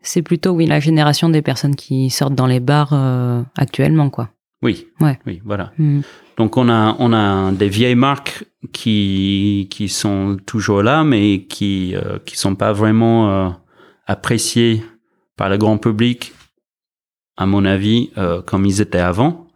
C'est 0.00 0.22
plutôt, 0.22 0.52
oui, 0.52 0.64
la 0.66 0.80
génération 0.80 1.28
des 1.28 1.42
personnes 1.42 1.74
qui 1.76 2.08
sortent 2.08 2.34
dans 2.34 2.46
les 2.46 2.60
bars 2.60 2.92
euh, 2.92 3.42
actuellement, 3.58 4.08
quoi. 4.10 4.30
Oui. 4.62 4.86
Ouais. 5.00 5.18
Oui, 5.26 5.40
voilà. 5.44 5.72
Hmm. 5.78 6.00
Donc 6.38 6.56
on 6.56 6.68
a 6.68 6.96
on 6.98 7.12
a 7.12 7.52
des 7.52 7.68
vieilles 7.68 7.94
marques 7.96 8.44
qui 8.72 9.66
qui 9.70 9.88
sont 9.88 10.36
toujours 10.46 10.82
là, 10.82 11.04
mais 11.04 11.42
qui 11.48 11.94
euh, 11.94 12.18
qui 12.24 12.36
sont 12.38 12.54
pas 12.54 12.72
vraiment 12.72 13.28
euh, 13.30 13.48
appréciées 14.06 14.82
par 15.36 15.48
le 15.48 15.58
grand 15.58 15.78
public, 15.78 16.32
à 17.38 17.46
mon 17.46 17.64
avis, 17.64 18.10
euh, 18.18 18.42
comme 18.44 18.66
ils 18.66 18.80
étaient 18.82 18.98
avant. 18.98 19.46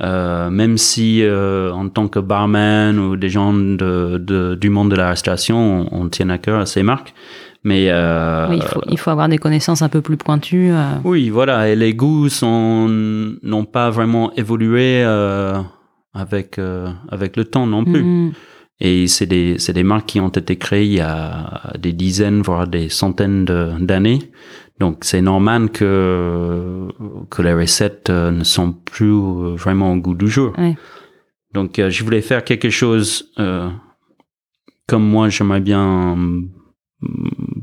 Euh, 0.00 0.48
même 0.48 0.78
si 0.78 1.22
euh, 1.22 1.72
en 1.72 1.88
tant 1.88 2.06
que 2.06 2.20
barman 2.20 2.98
ou 3.00 3.16
des 3.16 3.28
gens 3.28 3.52
de, 3.52 4.16
de- 4.18 4.54
du 4.54 4.70
monde 4.70 4.90
de 4.92 4.96
la 4.96 5.08
restauration, 5.10 5.88
on, 5.92 6.02
on 6.02 6.08
tient 6.08 6.30
à 6.30 6.38
cœur 6.38 6.60
à 6.60 6.66
ces 6.66 6.82
marques. 6.84 7.12
Mais 7.64 7.88
euh, 7.90 8.46
Oui, 8.48 8.56
il, 8.58 8.62
faut, 8.62 8.80
il 8.88 8.96
faut 8.98 9.10
avoir 9.10 9.28
des 9.28 9.38
connaissances 9.38 9.82
un 9.82 9.88
peu 9.88 10.00
plus 10.00 10.16
pointues. 10.16 10.70
oui, 11.04 11.28
voilà, 11.30 11.68
et 11.68 11.74
les 11.74 11.92
goûts 11.94 12.28
n'ont 12.42 13.64
pas 13.64 13.90
vraiment 13.90 14.32
évolué 14.36 15.02
avec 16.14 16.60
avec 17.10 17.36
le 17.36 17.44
temps 17.44 17.66
non 17.66 17.84
plus. 17.84 18.02
hmm. 18.02 18.32
Et 18.80 19.08
c'est 19.08 19.26
des 19.26 19.82
marques 19.82 20.06
qui 20.06 20.20
ont 20.20 20.28
été 20.28 20.54
créées 20.56 20.84
il 20.86 20.92
y 20.92 21.00
a 21.00 21.72
des 21.80 21.92
dizaines 21.92 22.42
voire 22.42 22.68
des 22.68 22.88
centaines 22.88 23.44
de- 23.44 23.72
d'années. 23.80 24.20
Donc 24.80 24.98
c'est 25.02 25.20
normal 25.22 25.70
que 25.70 26.86
que 27.30 27.42
les 27.42 27.52
recettes 27.54 28.10
euh, 28.10 28.30
ne 28.30 28.44
sont 28.44 28.72
plus 28.72 29.10
euh, 29.12 29.54
vraiment 29.56 29.92
au 29.92 29.96
goût 29.96 30.14
du 30.14 30.28
jour. 30.28 30.52
Ouais. 30.58 30.76
Donc 31.54 31.78
euh, 31.78 31.90
je 31.90 32.04
voulais 32.04 32.20
faire 32.22 32.44
quelque 32.44 32.70
chose 32.70 33.30
euh, 33.38 33.68
comme 34.86 35.02
moi 35.04 35.28
j'aimerais 35.30 35.60
bien 35.60 36.14
mm, 36.16 36.48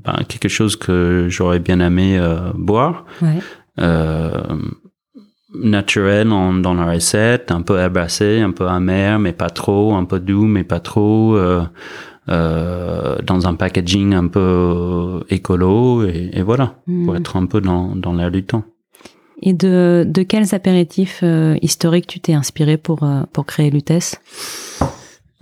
ben, 0.03 0.17
quelque 0.27 0.50
chose 0.50 0.75
que 0.75 1.27
j'aurais 1.29 1.60
bien 1.60 1.79
aimé 1.79 2.17
euh, 2.19 2.51
boire 2.53 3.05
Ouais. 3.22 3.39
euh, 3.79 4.41
naturel 5.53 6.31
en- 6.31 6.53
dans 6.53 6.74
la 6.74 6.86
recette, 6.91 7.51
un 7.51 7.62
peu 7.62 7.77
herbacé, 7.77 8.41
un 8.41 8.51
peu 8.51 8.67
amer, 8.67 9.19
mais 9.19 9.31
pas 9.34 9.50
trop, 9.50 9.93
un 9.95 10.03
peu 10.05 10.19
doux, 10.19 10.45
mais 10.45 10.63
pas 10.63 10.79
trop, 10.81 11.36
euh, 11.38 11.63
euh, 12.29 13.17
dans 13.24 13.48
un 13.48 13.53
packaging 13.55 14.13
un 14.13 14.27
peu 14.27 14.39
euh, 14.39 15.20
écolo, 15.29 16.03
et, 16.05 16.32
et 16.34 16.41
voilà, 16.41 16.75
Hmm. 16.88 17.05
pour 17.05 17.15
être 17.15 17.36
un 17.38 17.46
peu 17.46 17.62
dans, 17.62 17.96
dans 17.96 18.13
l'air 18.13 18.32
du 18.32 18.44
temps. 18.44 18.63
Et 19.41 19.53
de, 19.53 20.05
de 20.08 20.24
quels 20.24 20.55
apéritifs 20.55 21.20
euh, 21.24 21.55
historiques 21.62 22.08
tu 22.08 22.20
t'es 22.20 22.34
inspiré 22.34 22.77
pour, 22.77 23.05
pour 23.34 23.46
créer 23.46 23.70
Lutèce? 23.70 24.20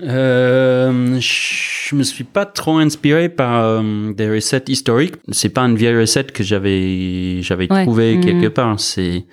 Euh, 0.01 1.17
je 1.19 1.95
me 1.95 2.03
suis 2.03 2.23
pas 2.23 2.45
trop 2.45 2.77
inspiré 2.77 3.29
par 3.29 3.63
euh, 3.63 4.11
des 4.13 4.29
recettes 4.29 4.67
historiques. 4.69 5.15
C'est 5.31 5.49
pas 5.49 5.61
une 5.61 5.75
vieille 5.75 5.95
recette 5.97 6.31
que 6.31 6.43
j'avais 6.43 7.41
j'avais 7.41 7.71
Ouais. 7.71 7.83
trouvée 7.83 8.15
Mhm. 8.17 8.21
quelque 8.25 8.47
part. 8.47 8.79
C'est 8.79 9.25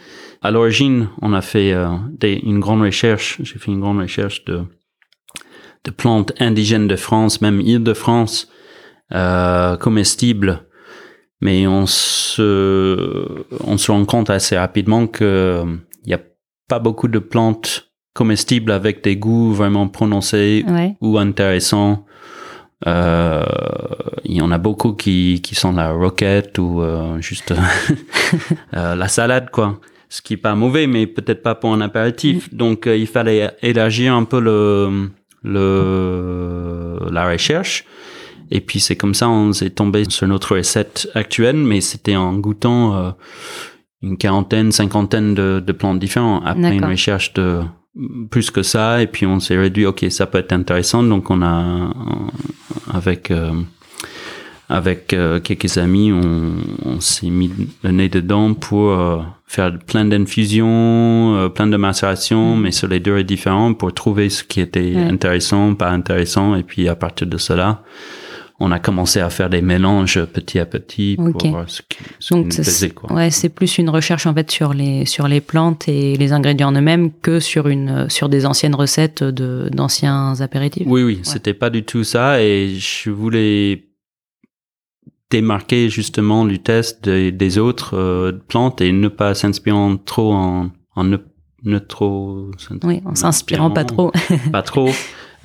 à 0.42 0.50
l'origine, 0.50 1.08
on 1.22 1.32
a 1.32 1.40
fait 1.40 1.72
euh, 1.72 1.88
des, 2.18 2.34
une 2.44 2.60
grande 2.60 2.82
recherche. 2.82 3.38
J'ai 3.42 3.58
fait 3.58 3.70
une 3.72 3.80
grande 3.80 3.98
recherche 4.00 4.44
de 4.44 4.60
de 5.84 5.90
plantes 5.90 6.32
indigènes 6.40 6.88
de 6.88 6.96
France, 6.96 7.40
même 7.40 7.60
Île-de-France, 7.60 8.48
euh, 9.12 9.76
comestibles. 9.76 10.62
Mais 11.40 11.66
on 11.66 11.86
se 11.86 13.44
on 13.64 13.78
se 13.78 13.90
rend 13.90 14.04
compte 14.04 14.28
assez 14.30 14.58
rapidement 14.58 15.06
que 15.06 15.64
il 16.04 16.10
y 16.10 16.14
a 16.14 16.20
pas 16.68 16.78
beaucoup 16.78 17.08
de 17.08 17.18
plantes 17.18 17.90
comestibles 18.14 18.72
avec 18.72 19.02
des 19.02 19.16
goûts 19.16 19.52
vraiment 19.52 19.88
prononcés 19.88 20.64
Ouais. 20.68 20.96
ou 21.00 21.16
intéressants. 21.18 22.04
Euh, 22.86 23.44
il 24.24 24.34
y 24.36 24.40
en 24.40 24.50
a 24.50 24.58
beaucoup 24.58 24.92
qui, 24.94 25.40
qui 25.42 25.54
sont 25.54 25.72
la 25.72 25.92
roquette 25.92 26.58
ou 26.58 26.80
euh, 26.82 27.20
juste 27.20 27.52
euh, 28.74 28.94
la 28.94 29.08
salade, 29.08 29.50
quoi. 29.50 29.80
Ce 30.08 30.22
qui 30.22 30.34
est 30.34 30.38
pas 30.38 30.54
mauvais, 30.54 30.86
mais 30.86 31.06
peut-être 31.06 31.42
pas 31.42 31.54
pour 31.54 31.72
un 31.72 31.80
apéritif. 31.82 32.52
Donc, 32.52 32.86
euh, 32.86 32.96
il 32.96 33.06
fallait 33.06 33.50
élargir 33.62 34.14
un 34.14 34.24
peu 34.24 34.40
le, 34.40 35.10
le, 35.42 36.98
la 37.10 37.28
recherche. 37.28 37.84
Et 38.50 38.60
puis, 38.60 38.80
c'est 38.80 38.96
comme 38.96 39.14
ça, 39.14 39.28
on 39.28 39.52
s'est 39.52 39.70
tombé 39.70 40.04
sur 40.08 40.26
notre 40.26 40.56
recette 40.56 41.08
actuelle, 41.14 41.56
mais 41.56 41.80
c'était 41.80 42.16
en 42.16 42.34
goûtant 42.34 42.96
euh, 42.96 43.10
une 44.02 44.16
quarantaine, 44.16 44.72
cinquantaine 44.72 45.34
de, 45.34 45.62
de 45.64 45.72
plantes 45.72 46.00
différentes 46.00 46.42
après 46.44 46.74
une 46.74 46.84
recherche 46.84 47.32
de 47.34 47.60
plus 48.30 48.50
que 48.50 48.62
ça. 48.62 49.02
Et 49.02 49.06
puis, 49.06 49.24
on 49.26 49.38
s'est 49.38 49.56
réduit, 49.56 49.86
OK, 49.86 50.04
ça 50.10 50.26
peut 50.26 50.38
être 50.38 50.52
intéressant. 50.52 51.02
Donc, 51.04 51.30
on 51.30 51.42
a, 51.42 51.92
avec, 52.92 53.30
euh, 53.30 53.52
avec 54.72 55.12
euh, 55.12 55.40
quelques 55.40 55.76
amis, 55.78 56.12
on, 56.12 56.52
on 56.86 57.00
s'est 57.00 57.28
mis 57.28 57.50
le 57.82 57.90
nez 57.90 58.08
dedans 58.08 58.54
pour 58.54 58.90
euh, 58.92 59.18
faire 59.46 59.76
plein 59.86 60.04
d'infusions, 60.04 61.36
euh, 61.36 61.48
plein 61.48 61.66
de 61.66 61.76
macérations, 61.76 62.56
mais 62.56 62.70
sur 62.70 62.88
les 62.88 63.00
durées 63.00 63.24
différentes 63.24 63.78
pour 63.78 63.92
trouver 63.92 64.30
ce 64.30 64.44
qui 64.44 64.60
était 64.60 64.94
Ouais. 64.94 65.02
intéressant, 65.02 65.74
pas 65.74 65.90
intéressant. 65.90 66.54
Et 66.54 66.62
puis 66.62 66.88
à 66.88 66.94
partir 66.94 67.26
de 67.26 67.36
cela, 67.36 67.82
on 68.62 68.72
a 68.72 68.78
commencé 68.78 69.20
à 69.20 69.30
faire 69.30 69.48
des 69.50 69.62
mélanges 69.62 70.22
petit 70.26 70.58
à 70.58 70.66
petit 70.66 71.16
pour 71.16 71.50
voir 71.50 71.64
ce 71.68 71.80
qui, 71.88 71.98
ce 72.18 72.28
qui 72.28 72.34
Donc, 72.34 72.44
nous 72.46 72.50
c'est- 72.52 72.62
plaisait. 72.62 72.90
Quoi. 72.90 73.12
ouais, 73.14 73.30
c'est 73.30 73.48
plus 73.48 73.78
une 73.78 73.88
recherche 73.88 74.26
en 74.26 74.34
fait 74.34 74.50
sur 74.50 74.74
les, 74.74 75.06
sur 75.06 75.26
les 75.28 75.40
plantes 75.40 75.88
et 75.88 76.16
les 76.16 76.32
ingrédients 76.32 76.68
en 76.68 76.72
eux-mêmes 76.78 77.10
que 77.22 77.40
sur, 77.40 77.68
une, 77.68 78.08
sur 78.10 78.28
des 78.28 78.44
anciennes 78.46 78.74
recettes 78.74 79.24
de, 79.24 79.68
d'anciens 79.72 80.40
apéritifs. 80.40 80.86
Oui, 80.86 81.02
oui, 81.02 81.20
c'était 81.22 81.54
pas 81.54 81.70
du 81.70 81.82
tout 81.84 82.04
ça. 82.04 82.42
Et 82.42 82.74
je 82.78 83.10
voulais 83.10 83.84
démarquer 85.30 85.88
justement 85.88 86.44
le 86.44 86.58
test 86.58 87.04
des, 87.04 87.30
des 87.32 87.58
autres 87.58 87.96
euh, 87.96 88.32
plantes 88.48 88.80
et 88.80 88.90
ne 88.92 89.08
pas 89.08 89.34
s'inspirant 89.34 89.96
trop 89.96 90.32
en, 90.32 90.70
en 90.96 91.04
ne, 91.04 91.16
ne 91.64 91.78
trop 91.78 92.50
Oui, 92.82 93.00
en 93.04 93.14
s'inspirant 93.14 93.70
pas 93.70 93.84
trop. 93.84 94.12
pas 94.52 94.62
trop 94.62 94.90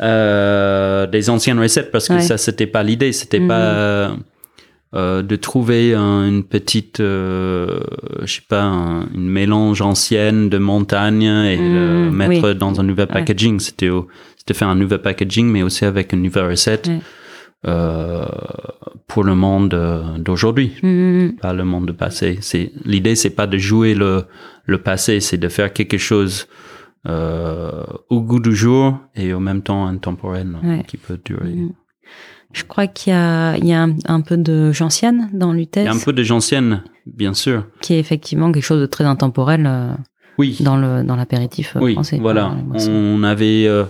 euh, 0.01 1.07
des 1.07 1.29
anciennes 1.29 1.59
recettes 1.59 1.91
parce 1.91 2.07
que 2.07 2.13
Ouais. 2.13 2.21
ça 2.21 2.37
c'était 2.37 2.67
pas 2.67 2.83
l'idée 2.83 3.11
c'était 3.11 3.39
Mhm. 3.39 3.47
pas 3.47 4.15
euh, 4.93 5.21
de 5.21 5.35
trouver 5.35 5.93
un- 5.93 6.25
une 6.25 6.43
petite, 6.45 7.01
euh, 7.01 7.81
je 8.23 8.35
sais 8.35 8.41
pas, 8.47 8.61
un- 8.63 9.01
une 9.13 9.27
mélange 9.27 9.81
ancienne 9.81 10.47
de 10.49 10.57
montagne 10.57 11.23
et 11.23 11.57
le 11.57 12.09
Mm, 12.11 12.15
mettre 12.15 12.49
oui. 12.51 12.55
dans 12.55 12.79
un 12.79 12.83
nouvel 12.83 13.07
Ouais. 13.09 13.13
packaging. 13.15 13.59
C'était 13.59 13.89
au- 13.89 14.07
c'était 14.37 14.53
faire 14.53 14.69
un 14.69 14.75
nouvel 14.75 14.99
packaging, 15.01 15.47
mais 15.47 15.63
aussi 15.63 15.83
avec 15.83 16.13
une 16.13 16.21
nouvelle 16.21 16.45
recette 16.49 16.87
Ouais. 16.87 16.99
Euh, 17.67 18.25
pour 19.07 19.23
le 19.23 19.35
monde 19.35 19.73
euh, 19.73 20.17
d'aujourd'hui, 20.17 20.73
Mhm. 20.83 21.37
pas 21.41 21.53
le 21.53 21.63
monde 21.63 21.87
de 21.87 21.91
passé. 21.91 22.37
C'est 22.41 22.71
l'idée, 22.85 23.15
c'est 23.15 23.29
pas 23.35 23.47
de 23.47 23.57
jouer 23.57 23.93
le 23.95 24.25
le 24.65 24.77
passé, 24.79 25.19
c'est 25.19 25.37
de 25.37 25.47
faire 25.47 25.71
quelque 25.73 25.97
chose 25.97 26.47
euh, 27.07 27.83
au 28.09 28.21
goût 28.21 28.39
du 28.39 28.55
jour 28.55 28.97
et 29.15 29.31
en 29.33 29.39
même 29.39 29.61
temps 29.61 29.85
intemporel 29.85 30.57
Ouais. 30.63 30.83
qui 30.87 30.97
peut 30.97 31.19
durer. 31.23 31.55
Je 32.51 32.63
crois 32.63 32.87
qu'il 32.87 33.11
y 33.13 33.15
a, 33.15 33.57
il 33.57 33.65
y 33.67 33.73
a 33.73 33.83
un, 33.83 33.95
un 34.07 34.21
peu 34.21 34.37
de 34.37 34.71
gentiane 34.71 35.29
dans 35.33 35.53
Il 35.53 35.59
l'UTES, 35.59 35.83
y 35.83 35.87
a 35.87 35.91
un 35.93 35.99
peu 35.99 36.13
de 36.13 36.23
gentienne, 36.23 36.83
bien 37.05 37.33
sûr. 37.33 37.65
qui 37.81 37.93
est 37.93 37.99
effectivement 37.99 38.51
quelque 38.51 38.63
chose 38.63 38.81
de 38.81 38.85
très 38.87 39.03
intemporel 39.03 39.65
euh, 39.67 39.91
Oui. 40.39 40.57
dans 40.61 40.77
le 40.77 41.03
dans 41.03 41.15
l'apéritif 41.15 41.75
Oui, 41.79 41.93
français. 41.93 42.17
voilà. 42.19 42.55
On 42.89 43.21
avait 43.23 43.65
euh, 43.67 43.83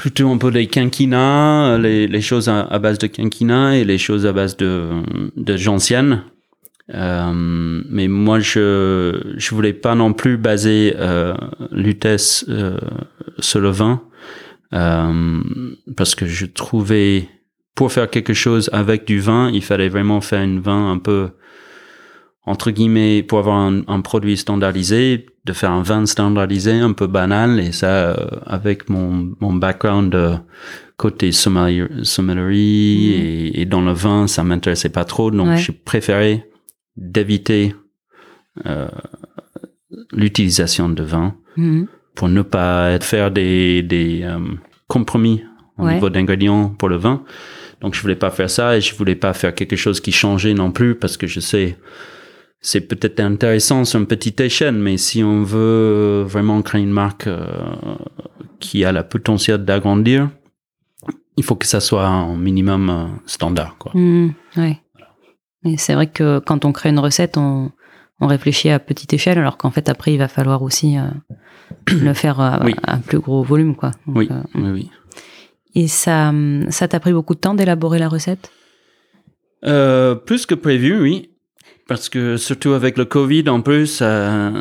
plutôt 0.00 0.30
un 0.30 0.38
peu 0.38 0.50
des 0.50 0.66
quinquina, 0.66 1.76
les, 1.76 2.06
les 2.06 2.22
choses 2.22 2.48
à, 2.48 2.78
base 2.78 2.96
de 2.96 3.06
quinquina 3.06 3.76
et 3.76 3.84
les 3.84 3.98
choses 3.98 4.24
à 4.24 4.32
base 4.32 4.56
de, 4.56 4.88
de 5.36 5.56
gentiane. 5.58 6.22
Euh, 6.94 7.82
mais 7.86 8.08
moi, 8.08 8.40
je 8.40 9.34
je 9.36 9.54
voulais 9.54 9.74
pas 9.74 9.94
non 9.94 10.14
plus 10.14 10.38
baser 10.38 10.94
euh, 10.96 11.34
l'UTES 11.70 12.46
euh, 12.48 12.78
sur 13.40 13.60
le 13.60 13.68
vin 13.68 14.00
euh, 14.72 15.42
parce 15.98 16.14
que 16.14 16.24
je 16.24 16.46
trouvais 16.46 17.28
pour 17.74 17.92
faire 17.92 18.08
quelque 18.08 18.32
chose 18.32 18.70
avec 18.72 19.06
du 19.06 19.20
vin, 19.20 19.50
il 19.52 19.62
fallait 19.62 19.90
vraiment 19.90 20.22
faire 20.22 20.40
un 20.40 20.60
vin 20.60 20.92
un 20.92 20.98
peu 20.98 21.28
entre 22.46 22.70
guillemets 22.70 23.22
pour 23.22 23.38
avoir 23.38 23.56
un, 23.58 23.82
un 23.86 24.00
produit 24.00 24.36
standardisé, 24.36 25.26
de 25.44 25.52
faire 25.52 25.70
un 25.70 25.82
vin 25.82 26.06
standardisé 26.06 26.72
un 26.72 26.92
peu 26.92 27.06
banal 27.06 27.60
et 27.60 27.72
ça 27.72 27.86
euh, 28.10 28.16
avec 28.46 28.88
mon 28.88 29.34
mon 29.40 29.52
background 29.54 30.10
de 30.12 30.32
côté 30.96 31.32
sommelier, 31.32 31.86
sommellerie 32.02 33.14
Mhm. 33.16 33.24
et, 33.56 33.60
et 33.62 33.64
dans 33.66 33.80
le 33.80 33.92
vin, 33.92 34.26
ça 34.26 34.42
m'intéressait 34.44 34.90
pas 34.90 35.04
trop, 35.04 35.30
donc 35.30 35.48
Ouais. 35.48 35.56
j'ai 35.56 35.72
préféré 35.72 36.44
d'éviter 36.96 37.74
euh, 38.66 38.88
l'utilisation 40.12 40.88
de 40.88 41.02
vin 41.02 41.34
Mhm. 41.56 41.86
pour 42.14 42.28
ne 42.28 42.42
pas 42.42 42.98
faire 43.00 43.30
des, 43.30 43.82
des 43.82 44.20
euh, 44.24 44.38
compromis 44.88 45.42
au 45.78 45.84
Ouais. 45.84 45.94
niveau 45.94 46.10
d'ingrédients 46.10 46.68
pour 46.68 46.88
le 46.88 46.96
vin. 46.96 47.22
Donc 47.80 47.94
je 47.94 48.02
voulais 48.02 48.16
pas 48.16 48.30
faire 48.30 48.50
ça 48.50 48.76
et 48.76 48.80
je 48.80 48.94
voulais 48.94 49.14
pas 49.14 49.32
faire 49.32 49.54
quelque 49.54 49.76
chose 49.76 50.00
qui 50.00 50.12
changeait 50.12 50.52
non 50.54 50.70
plus 50.70 50.94
parce 50.94 51.16
que 51.16 51.26
je 51.26 51.40
sais 51.40 51.78
c'est 52.60 52.82
peut-être 52.82 53.20
intéressant 53.20 53.84
sur 53.84 53.98
une 54.00 54.06
petite 54.06 54.40
échelle, 54.40 54.74
mais 54.74 54.96
si 54.98 55.22
on 55.24 55.42
veut 55.42 56.22
vraiment 56.26 56.60
créer 56.62 56.82
une 56.82 56.90
marque 56.90 57.26
euh, 57.26 57.46
qui 58.58 58.84
a 58.84 58.92
la 58.92 59.02
potentiel 59.02 59.64
d'agrandir, 59.64 60.28
il 61.36 61.44
faut 61.44 61.56
que 61.56 61.66
ça 61.66 61.80
soit 61.80 62.06
un 62.06 62.36
minimum 62.36 62.90
euh, 62.90 63.06
standard. 63.26 63.76
Quoi. 63.78 63.92
Ouais. 64.56 64.78
Et 65.64 65.76
c'est 65.78 65.94
vrai 65.94 66.06
que 66.06 66.38
quand 66.38 66.64
on 66.64 66.72
crée 66.72 66.90
une 66.90 66.98
recette, 66.98 67.36
on, 67.38 67.70
on 68.20 68.26
réfléchit 68.26 68.68
à 68.70 68.78
petite 68.78 69.12
échelle, 69.14 69.38
alors 69.38 69.56
qu'en 69.56 69.70
fait 69.70 69.88
après 69.88 70.12
il 70.12 70.18
va 70.18 70.28
falloir 70.28 70.62
aussi 70.62 70.98
euh, 70.98 71.02
le 71.92 72.12
faire 72.12 72.40
à, 72.40 72.62
Oui. 72.64 72.74
à 72.82 72.98
plus 72.98 73.20
gros 73.20 73.42
volume, 73.42 73.74
quoi. 73.74 73.92
Donc, 74.06 74.16
Oui, 74.16 74.28
oui, 74.54 74.70
oui. 74.70 74.90
Et 75.74 75.86
ça, 75.88 76.32
ça 76.68 76.88
t'a 76.88 76.98
pris 77.00 77.12
beaucoup 77.12 77.34
de 77.34 77.38
temps 77.40 77.54
d'élaborer 77.54 77.98
la 78.00 78.08
recette? 78.08 78.50
Euh, 79.64 80.14
plus 80.16 80.44
que 80.44 80.54
prévu, 80.56 81.00
oui. 81.00 81.29
Parce 81.90 82.08
que 82.08 82.36
surtout 82.36 82.74
avec 82.74 82.96
le 82.96 83.04
Covid, 83.04 83.48
en 83.48 83.62
plus, 83.62 83.86
ça, 83.88 84.52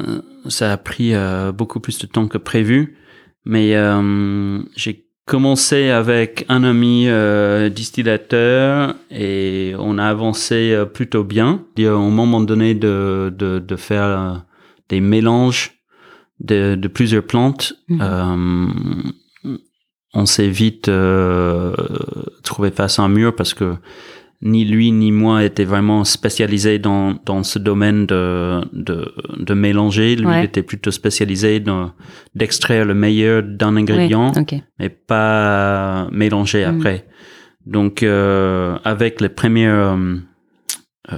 ça 0.48 0.74
a 0.74 0.78
pris 0.78 1.14
euh, 1.14 1.52
beaucoup 1.52 1.80
plus 1.80 2.00
de 2.00 2.08
temps 2.08 2.28
que 2.28 2.40
prévu. 2.40 2.98
Mais 3.46 3.76
euh, 3.76 4.58
j'ai 4.76 5.06
commencé 5.28 5.90
avec 5.92 6.44
un 6.50 6.64
ami 6.64 7.04
euh, 7.08 7.70
distillateur 7.70 8.96
et 9.12 9.76
on 9.78 10.00
a 10.00 10.06
avancé 10.06 10.76
plutôt 10.92 11.24
bien. 11.24 11.64
Au 11.78 12.10
moment 12.10 12.42
donné 12.42 12.74
de, 12.74 13.32
de, 13.38 13.60
de 13.60 13.76
faire 13.76 14.44
des 14.90 15.00
mélanges 15.00 15.74
de, 16.40 16.74
de 16.74 16.88
plusieurs 16.88 17.26
plantes, 17.26 17.74
euh, 17.92 18.66
on 20.16 20.26
s'est 20.26 20.50
vite 20.50 20.90
trouvé 22.42 22.72
face 22.72 22.98
à 22.98 23.04
un 23.04 23.10
mur 23.10 23.36
parce 23.36 23.54
que 23.54 23.76
ni 24.42 24.64
lui 24.64 24.92
ni 24.94 25.12
moi 25.12 25.44
étaient 25.44 25.66
vraiment 25.66 26.06
spécialisés 26.06 26.80
dans, 26.80 27.16
dans 27.26 27.44
ce 27.44 27.60
domaine 27.60 28.06
de, 28.06 28.62
de, 28.74 29.12
de 29.38 29.54
mélanger. 29.54 30.16
Lui 30.16 30.26
Ouais. 30.28 30.46
était 30.46 30.64
plutôt 30.64 30.92
spécialisé 30.92 31.62
d'extraire 32.36 32.86
le 32.86 32.94
meilleur 32.94 33.44
d'un 33.44 33.76
ingrédient, 33.76 34.32
Ouais, 34.34 34.42
ok. 34.42 34.56
mais 34.80 34.90
pas 34.90 36.08
mélanger 36.12 36.66
Mm. 36.66 36.70
après. 36.78 37.06
Donc, 37.66 38.02
euh, 38.02 38.78
avec 38.86 39.20
les 39.20 39.30
premières 39.30 39.76
euh, 39.94 40.16
euh, 41.12 41.18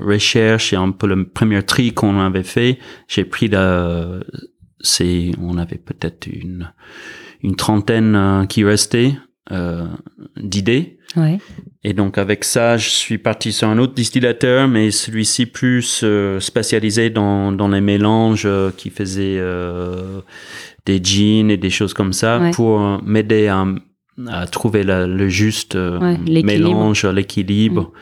recherches 0.00 0.72
et 0.72 0.76
un 0.76 0.90
peu 0.90 1.06
le 1.06 1.28
premier 1.28 1.62
tri 1.62 1.92
qu'on 1.92 2.18
avait 2.18 2.42
fait, 2.42 2.78
j'ai 3.06 3.24
pris 3.24 3.48
la, 3.48 4.20
c'est, 4.80 5.30
on 5.40 5.56
avait 5.58 5.78
peut-être 5.78 6.26
une, 6.26 6.72
une 7.42 7.54
trentaine 7.54 8.14
euh, 8.16 8.46
qui 8.46 8.64
restait 8.64 9.14
euh, 9.52 9.86
d'idées. 10.36 10.98
Ouais. 11.16 11.38
Et 11.82 11.92
donc 11.92 12.18
avec 12.18 12.44
ça, 12.44 12.76
je 12.76 12.88
suis 12.88 13.18
parti 13.18 13.52
sur 13.52 13.68
un 13.68 13.78
autre 13.78 13.94
distillateur, 13.94 14.68
mais 14.68 14.90
celui-ci 14.90 15.46
plus 15.46 16.02
euh, 16.04 16.38
spécialisé 16.40 17.10
dans, 17.10 17.50
dans 17.52 17.68
les 17.68 17.80
mélanges 17.80 18.44
euh, 18.46 18.70
qui 18.76 18.90
faisait 18.90 19.36
euh, 19.38 20.20
des 20.86 21.00
jeans 21.02 21.50
et 21.50 21.56
des 21.56 21.70
choses 21.70 21.94
comme 21.94 22.12
ça 22.12 22.38
Ouais. 22.38 22.50
pour 22.52 22.78
m'aider 23.04 23.48
à, 23.48 23.66
à 24.28 24.46
trouver 24.46 24.84
la- 24.84 25.06
le 25.06 25.28
juste 25.28 25.74
Ouais, 25.74 26.16
mélange, 26.42 27.04
l'équilibre. 27.06 27.92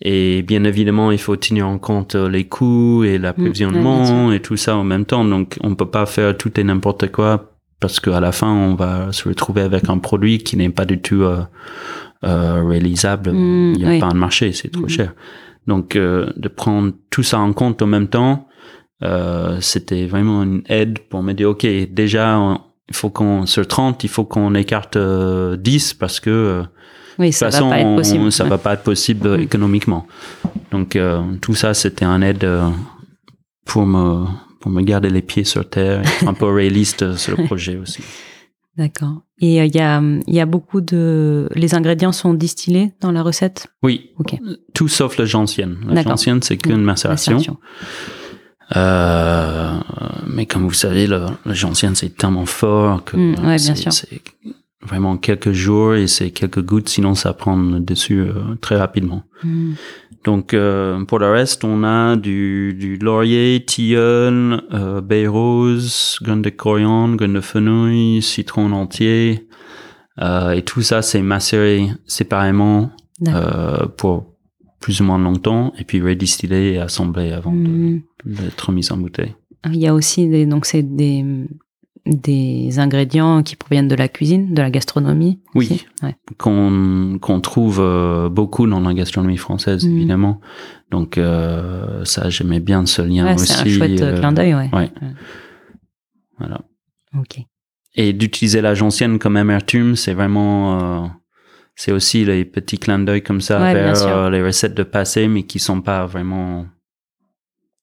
Et 0.00 0.42
bien 0.42 0.64
évidemment, 0.64 1.10
il 1.12 1.18
faut 1.18 1.36
tenir 1.36 1.66
en 1.66 1.78
compte 1.78 2.14
les 2.14 2.44
coûts 2.44 3.04
et 3.04 3.16
l'approvisionnement 3.18 4.32
et 4.32 4.40
tout 4.40 4.56
ça 4.56 4.76
en 4.76 4.84
même 4.84 5.06
temps. 5.06 5.24
Donc, 5.24 5.56
on 5.62 5.74
peut 5.74 5.86
pas 5.90 6.04
faire 6.06 6.36
tout 6.36 6.52
et 6.60 6.64
n'importe 6.64 7.10
quoi 7.10 7.50
parce 7.80 8.00
qu'à 8.00 8.20
la 8.20 8.32
fin, 8.32 8.50
on 8.50 8.74
va 8.76 9.12
se 9.12 9.28
retrouver 9.28 9.60
avec 9.62 9.88
un 9.88 9.98
produit 9.98 10.38
qui 10.38 10.56
n'est 10.56 10.70
pas 10.70 10.84
du 10.84 11.00
tout 11.00 11.22
euh, 12.24 12.62
euh, 12.62 12.64
réalisable. 12.68 13.32
Mm, 13.32 13.72
Il 13.74 13.78
n'y 13.78 13.84
a 13.84 13.88
oui. 13.88 13.98
pas 14.00 14.06
un 14.06 14.14
marché, 14.14 14.52
c'est 14.52 14.70
trop 14.70 14.82
Mhm. 14.84 14.88
cher. 14.88 15.12
Donc, 15.66 15.96
euh, 15.96 16.30
de 16.36 16.48
prendre 16.48 16.92
tout 17.10 17.22
ça 17.22 17.38
en 17.38 17.52
compte 17.52 17.80
en 17.82 17.86
même 17.86 18.08
temps, 18.08 18.48
euh, 19.02 19.58
c'était 19.60 20.06
vraiment 20.06 20.42
une 20.42 20.62
aide 20.68 20.98
pour 21.10 21.22
me 21.22 21.32
dire, 21.32 21.50
OK, 21.50 21.66
déjà, 21.90 22.38
il 22.88 22.94
faut 22.94 23.10
qu'on, 23.10 23.46
sur 23.46 23.66
30, 23.66 24.04
il 24.04 24.08
faut 24.10 24.24
qu'on 24.24 24.54
écarte 24.54 24.96
euh, 24.96 25.56
10 25.56 25.94
parce 25.94 26.20
que 26.20 26.30
euh, 26.30 26.62
Oui, 27.18 27.28
de 27.28 27.32
toute 27.32 27.38
façon, 27.40 27.68
va 27.68 27.74
pas 27.76 27.80
être 27.80 27.86
on- 27.86 27.96
possible. 27.96 28.32
ça 28.32 28.44
Ouais. 28.44 28.50
va 28.50 28.58
pas 28.58 28.74
être 28.74 28.82
possible 28.82 29.26
euh, 29.26 29.38
Mm. 29.38 29.42
économiquement. 29.42 30.06
Donc 30.70 30.96
euh, 30.96 31.22
tout 31.40 31.54
ça, 31.54 31.72
c'était 31.74 32.04
un 32.04 32.20
aide 32.22 32.44
euh, 32.44 32.68
pour 33.64 33.86
me 33.86 34.24
pour 34.60 34.70
me 34.70 34.80
garder 34.80 35.10
les 35.10 35.20
pieds 35.22 35.44
sur 35.44 35.68
terre, 35.68 36.00
être 36.00 36.26
un 36.26 36.32
peu 36.34 36.46
réaliste 36.52 37.02
euh, 37.02 37.16
sur 37.16 37.36
le 37.36 37.44
projet 37.44 37.76
aussi. 37.76 38.02
D'accord. 38.76 39.22
Et 39.40 39.60
euh, 39.60 39.66
il 39.66 39.74
y, 39.74 39.80
a, 39.80 40.00
il 40.26 40.34
y 40.34 40.40
a 40.40 40.46
beaucoup 40.46 40.80
de... 40.80 41.48
Les 41.54 41.74
ingrédients 41.74 42.12
sont 42.12 42.34
distillés 42.34 42.92
dans 43.00 43.12
la 43.12 43.22
recette? 43.22 43.68
Oui, 43.82 44.10
Ok. 44.18 44.36
tout 44.74 44.88
sauf 44.88 45.16
la 45.18 45.24
gentienne. 45.26 45.76
La 45.88 46.02
gentienne, 46.02 46.42
c'est 46.42 46.56
qu'une 46.56 46.80
Mm, 46.80 46.84
macération. 46.84 47.38
Euh, 48.76 49.78
mais 50.26 50.46
comme 50.46 50.62
vous 50.64 50.72
savez, 50.72 51.06
le, 51.06 51.26
la 51.44 51.54
gentienne, 51.54 51.94
c'est 51.94 52.16
tellement 52.16 52.46
fort 52.46 53.04
que 53.04 53.16
Mm, 53.16 53.46
ouais, 53.46 53.58
c'est 53.58 54.22
vraiment 54.82 55.16
quelques 55.16 55.52
jours 55.52 55.94
et 55.94 56.06
c'est 56.06 56.30
quelques 56.30 56.62
gouttes, 56.62 56.88
sinon 56.88 57.14
ça 57.14 57.32
prend 57.32 57.56
le 57.56 57.80
dessus 57.80 58.20
euh, 58.20 58.54
très 58.60 58.76
rapidement. 58.76 59.22
Mm. 59.42 59.72
Donc 60.24 60.54
euh, 60.54 61.04
pour 61.04 61.18
le 61.18 61.30
reste, 61.30 61.64
on 61.64 61.84
a 61.84 62.16
du, 62.16 62.74
du 62.74 62.96
laurier, 62.96 63.62
tilleul, 63.66 64.62
euh, 64.72 65.00
baie 65.00 65.26
rose, 65.26 66.18
graines 66.22 66.42
de 66.42 66.50
coriandre, 66.50 67.16
graines 67.16 67.34
de 67.34 67.40
fenouil, 67.40 68.22
citron 68.22 68.72
entier. 68.72 69.48
Euh, 70.22 70.52
et 70.52 70.62
tout 70.62 70.80
ça, 70.82 71.02
c'est 71.02 71.22
macéré 71.22 71.88
séparément 72.06 72.90
euh, 73.28 73.86
pour 73.96 74.32
plus 74.80 75.00
ou 75.00 75.04
moins 75.04 75.18
longtemps 75.18 75.72
et 75.78 75.84
puis 75.84 76.00
redistillé 76.00 76.74
et 76.74 76.78
assemblé 76.78 77.32
avant 77.32 77.52
de- 77.52 77.58
Mm. 77.68 78.00
d'être 78.24 78.72
mis 78.72 78.90
en 78.92 78.96
bouteille. 78.96 79.34
Il 79.66 79.76
y 79.76 79.86
a 79.86 79.94
aussi 79.94 80.28
des, 80.28 80.46
donc 80.46 80.66
c'est 80.66 80.82
des, 80.82 81.24
des 82.06 82.78
ingrédients 82.78 83.42
qui 83.42 83.56
proviennent 83.56 83.88
de 83.88 83.94
la 83.94 84.08
cuisine, 84.08 84.52
de 84.52 84.60
la 84.60 84.70
gastronomie. 84.70 85.40
Oui. 85.54 85.86
Ouais. 86.02 86.14
Qu'on 86.38 87.40
trouve 87.42 87.80
euh, 87.80 88.28
beaucoup 88.28 88.66
dans 88.66 88.80
la 88.80 88.92
gastronomie 88.92 89.38
française, 89.38 89.86
Mm. 89.86 89.96
évidemment. 89.96 90.40
Donc 90.90 91.16
euh, 91.16 92.04
ça, 92.04 92.28
j'aimais 92.28 92.60
bien 92.60 92.84
ce 92.86 93.00
lien 93.02 93.24
Ouais, 93.26 93.34
aussi. 93.34 93.46
c'est 93.52 93.60
un 93.60 93.64
chouette 93.68 94.02
euh, 94.02 94.18
clin 94.18 94.32
d'œil, 94.32 94.54
ouais. 94.54 94.68
ouais. 94.72 94.90
Voilà. 96.38 96.60
Ok. 97.18 97.38
Et 97.94 98.12
d'utiliser 98.12 98.60
la 98.60 98.74
gentienne 98.74 99.18
comme 99.18 99.36
amertume, 99.36 99.96
c'est 99.96 100.14
vraiment 100.14 101.10
c'est 101.76 101.92
aussi 101.92 102.24
les 102.24 102.44
petits 102.44 102.78
clins 102.78 102.98
d'œil 102.98 103.22
comme 103.22 103.40
ça 103.40 103.60
Ouais, 103.60 103.72
vers 103.74 104.30
les 104.30 104.42
recettes 104.42 104.74
de 104.74 104.82
passé, 104.82 105.26
mais 105.28 105.44
qui 105.44 105.58
sont 105.58 105.80
pas 105.80 106.04
vraiment 106.06 106.66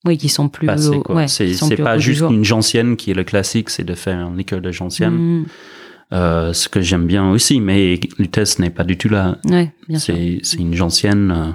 Oui, 0.05 0.17
qui 0.17 0.29
sont 0.29 0.49
plus. 0.49 0.67
au- 0.87 1.03
ouais, 1.13 1.27
c'est 1.27 1.45
plus 1.67 1.83
pas 1.83 1.97
juste 1.99 2.21
une 2.29 2.43
gentienne 2.43 2.95
qui 2.97 3.11
est 3.11 3.13
le 3.13 3.23
classique, 3.23 3.69
c'est 3.69 3.83
de 3.83 3.93
faire 3.93 4.17
un 4.17 4.35
liqueur 4.35 4.61
de 4.61 4.71
gentienne. 4.71 5.13
Mm, 5.41 5.45
Euh, 6.13 6.51
ce 6.51 6.67
que 6.67 6.81
j'aime 6.81 7.07
bien 7.07 7.29
aussi, 7.31 7.61
mais 7.61 7.97
Lutèce 8.19 8.59
n'est 8.59 8.69
pas 8.69 8.83
du 8.83 8.97
tout 8.97 9.07
là. 9.07 9.37
ouais, 9.45 9.71
bien 9.87 9.97
sûr. 9.97 10.13
C'est 10.13 10.39
c'est 10.43 10.57
une 10.57 10.73
gentienne 10.75 11.31
euh, 11.31 11.51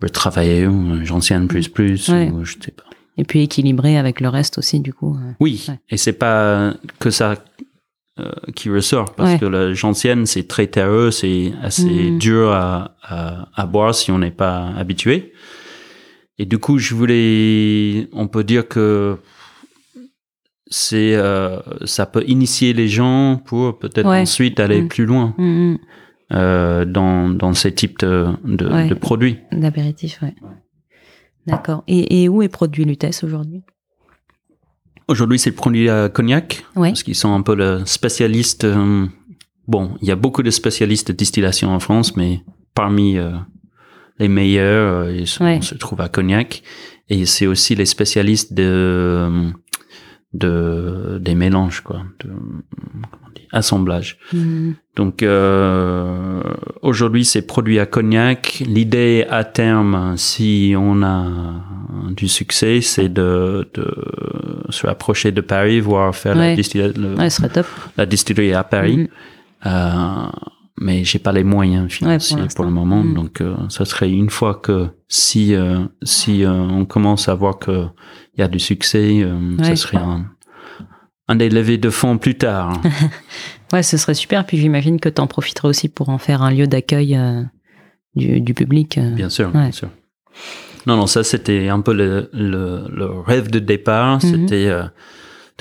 retravaillée 0.00 0.66
ou 0.66 0.70
une 0.96 1.04
gentienne 1.04 1.48
plus 1.48 1.68
plus 1.68 2.08
Ouais. 2.08 2.30
ou 2.30 2.44
je 2.44 2.52
sais 2.62 2.70
pas. 2.70 2.84
Et 3.18 3.24
puis 3.24 3.42
équilibré 3.42 3.98
avec 3.98 4.20
le 4.20 4.28
reste 4.28 4.58
aussi, 4.58 4.80
du 4.80 4.92
coup. 4.92 5.16
euh. 5.16 5.32
Oui, 5.40 5.64
Ouais. 5.68 5.80
et 5.90 5.96
c'est 5.96 6.12
pas 6.14 6.74
que 6.98 7.10
ça 7.10 7.34
euh, 8.20 8.30
qui 8.54 8.68
ressort 8.70 9.14
parce 9.14 9.40
que 9.40 9.46
la 9.46 9.72
gentienne 9.72 10.26
c'est 10.26 10.46
très 10.46 10.66
terreux, 10.66 11.10
c'est 11.10 11.52
assez 11.62 11.84
Mhm. 12.10 12.18
dur 12.18 12.52
à, 12.52 12.94
à, 13.02 13.48
à 13.54 13.66
boire 13.66 13.94
si 13.94 14.10
on 14.10 14.18
n'est 14.18 14.30
pas 14.30 14.68
habitué. 14.76 15.31
Et 16.42 16.44
du 16.44 16.58
coup, 16.58 16.76
je 16.78 16.92
voulais, 16.96 18.08
on 18.12 18.26
peut 18.26 18.42
dire 18.42 18.66
que 18.66 19.16
c'est 20.66 21.14
euh, 21.14 21.60
ça 21.84 22.04
peut 22.04 22.24
initier 22.26 22.72
les 22.72 22.88
gens 22.88 23.40
pour 23.44 23.78
peut-être 23.78 24.08
Ouais. 24.08 24.22
ensuite 24.22 24.58
aller 24.58 24.82
Mhm. 24.82 24.88
plus 24.88 25.06
loin 25.06 25.34
Mm, 25.38 25.44
mm. 25.44 25.78
euh, 26.32 26.84
dans 26.84 27.28
dans 27.28 27.52
ces 27.54 27.72
types 27.72 28.00
de 28.00 28.26
de, 28.44 28.66
Ouais. 28.68 28.88
de 28.88 28.94
produits. 28.94 29.36
D'apéritif, 29.52 30.20
ouais. 30.22 30.34
D'accord. 31.46 31.84
Et, 31.86 32.22
et 32.24 32.28
où 32.28 32.42
est 32.42 32.48
produit 32.48 32.84
Lutèce 32.84 33.22
aujourd'hui? 33.22 33.62
Aujourd'hui, 35.06 35.38
c'est 35.38 35.52
produit 35.52 35.88
à 35.88 36.08
Cognac. 36.08 36.64
Parce 36.74 37.04
qu'ils 37.04 37.14
sont 37.14 37.32
un 37.32 37.42
peu 37.42 37.54
le 37.54 37.82
spécialiste. 37.86 38.64
euh, 38.64 39.06
bon, 39.68 39.94
il 40.02 40.08
y 40.08 40.10
a 40.10 40.16
beaucoup 40.16 40.42
de 40.42 40.50
spécialistes 40.50 41.08
de 41.12 41.16
distillation 41.16 41.70
en 41.70 41.78
France, 41.78 42.16
mais 42.16 42.40
parmi 42.74 43.16
les 44.22 44.28
meilleurs, 44.28 45.04
euh, 45.06 45.12
ils 45.20 45.26
sont- 45.26 45.44
Ouais. 45.44 45.60
se 45.60 45.74
trouvent 45.74 46.00
à 46.00 46.08
Cognac. 46.08 46.62
Et 47.10 47.26
c'est 47.26 47.46
aussi 47.46 47.74
les 47.74 47.84
spécialistes 47.86 48.54
de, 48.54 49.50
de 50.32 51.18
des 51.20 51.34
mélanges, 51.34 51.80
quoi, 51.82 52.02
de 52.24 52.30
on 52.30 53.30
dit, 53.34 53.46
assemblage. 53.52 54.18
Mm, 54.32 54.70
Donc 54.96 55.22
euh, 55.22 56.42
aujourd'hui, 56.80 57.24
c'est 57.24 57.42
produit 57.46 57.78
à 57.78 57.86
Cognac. 57.86 58.62
L'idée 58.66 59.26
à 59.30 59.44
terme, 59.44 60.14
si 60.16 60.74
on 60.76 61.02
a 61.02 61.26
du 62.16 62.28
succès, 62.28 62.80
c'est 62.80 63.08
de, 63.10 63.68
de 63.74 63.86
se 64.70 64.86
rapprocher 64.86 65.32
de 65.32 65.40
Paris, 65.42 65.80
voire 65.80 66.14
faire 66.14 66.34
la, 66.34 66.54
Ouais. 67.18 67.28
Ouais, 67.98 68.06
distillerie 68.06 68.54
à 68.54 68.64
Paris. 68.64 69.08
Euh, 69.66 69.70
mais 70.82 71.04
j'ai 71.04 71.18
pas 71.18 71.32
les 71.32 71.44
moyens 71.44 71.90
financiers 71.90 72.36
pour, 72.54 72.64
le 72.64 72.70
moment. 72.70 73.02
Mhm. 73.04 73.14
Donc 73.14 73.40
euh, 73.40 73.54
ça 73.68 73.84
serait 73.84 74.10
une 74.10 74.30
fois 74.30 74.54
que 74.56 74.88
si 75.08 75.54
euh, 75.54 75.80
si 76.02 76.44
euh, 76.44 76.50
on 76.52 76.84
commence 76.84 77.28
à 77.28 77.34
voir 77.34 77.58
que 77.58 77.86
il 78.34 78.40
y 78.40 78.42
a 78.42 78.48
du 78.48 78.58
succès, 78.58 79.22
euh, 79.22 79.56
Ouais. 79.58 79.64
ça 79.64 79.76
serait 79.76 79.98
un, 79.98 80.26
un 81.28 81.36
des 81.36 81.48
levées 81.50 81.78
de 81.78 81.90
fonds 81.90 82.18
plus 82.18 82.36
tard. 82.36 82.80
Ouais, 83.72 83.82
ce 83.82 83.96
serait 83.96 84.12
super. 84.12 84.44
Puis 84.44 84.58
j'imagine 84.58 85.00
que 85.00 85.08
tu 85.08 85.18
en 85.22 85.26
profiterais 85.26 85.66
aussi 85.68 85.88
pour 85.88 86.10
en 86.10 86.18
faire 86.18 86.42
un 86.42 86.50
lieu 86.50 86.66
d'accueil 86.66 87.18
du, 88.14 88.38
du 88.42 88.52
public. 88.52 88.98
Bien 88.98 89.30
sûr, 89.30 89.46
Ouais. 89.46 89.62
bien 89.62 89.72
sûr. 89.72 89.88
Non, 90.86 90.96
non, 90.98 91.06
ça 91.06 91.24
c'était 91.24 91.68
un 91.70 91.80
peu 91.80 91.94
le, 91.94 92.28
le, 92.34 92.84
le 92.94 93.06
rêve 93.20 93.50
de 93.50 93.60
départ. 93.60 94.16
Mhm. 94.16 94.20
C'était 94.20 94.70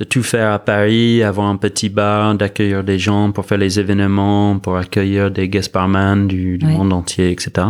de 0.01 0.03
tout 0.03 0.23
faire 0.23 0.51
à 0.51 0.57
Paris, 0.57 1.21
avoir 1.21 1.45
un 1.47 1.57
petit 1.57 1.89
bar, 1.89 2.33
d'accueillir 2.33 2.83
des 2.83 2.97
gens 2.97 3.31
pour 3.31 3.45
faire 3.45 3.59
les 3.59 3.79
événements, 3.79 4.57
pour 4.57 4.75
accueillir 4.77 5.29
des 5.29 5.47
guest 5.47 5.71
barman 5.71 6.27
du, 6.27 6.57
du 6.57 6.65
monde 6.65 6.91
entier, 6.91 7.29
etc. 7.31 7.67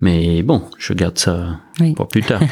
Mais 0.00 0.42
bon, 0.42 0.64
je 0.76 0.92
garde 0.92 1.16
ça 1.18 1.60
Oui. 1.80 1.92
pour 1.94 2.08
plus 2.08 2.22
tard. 2.22 2.42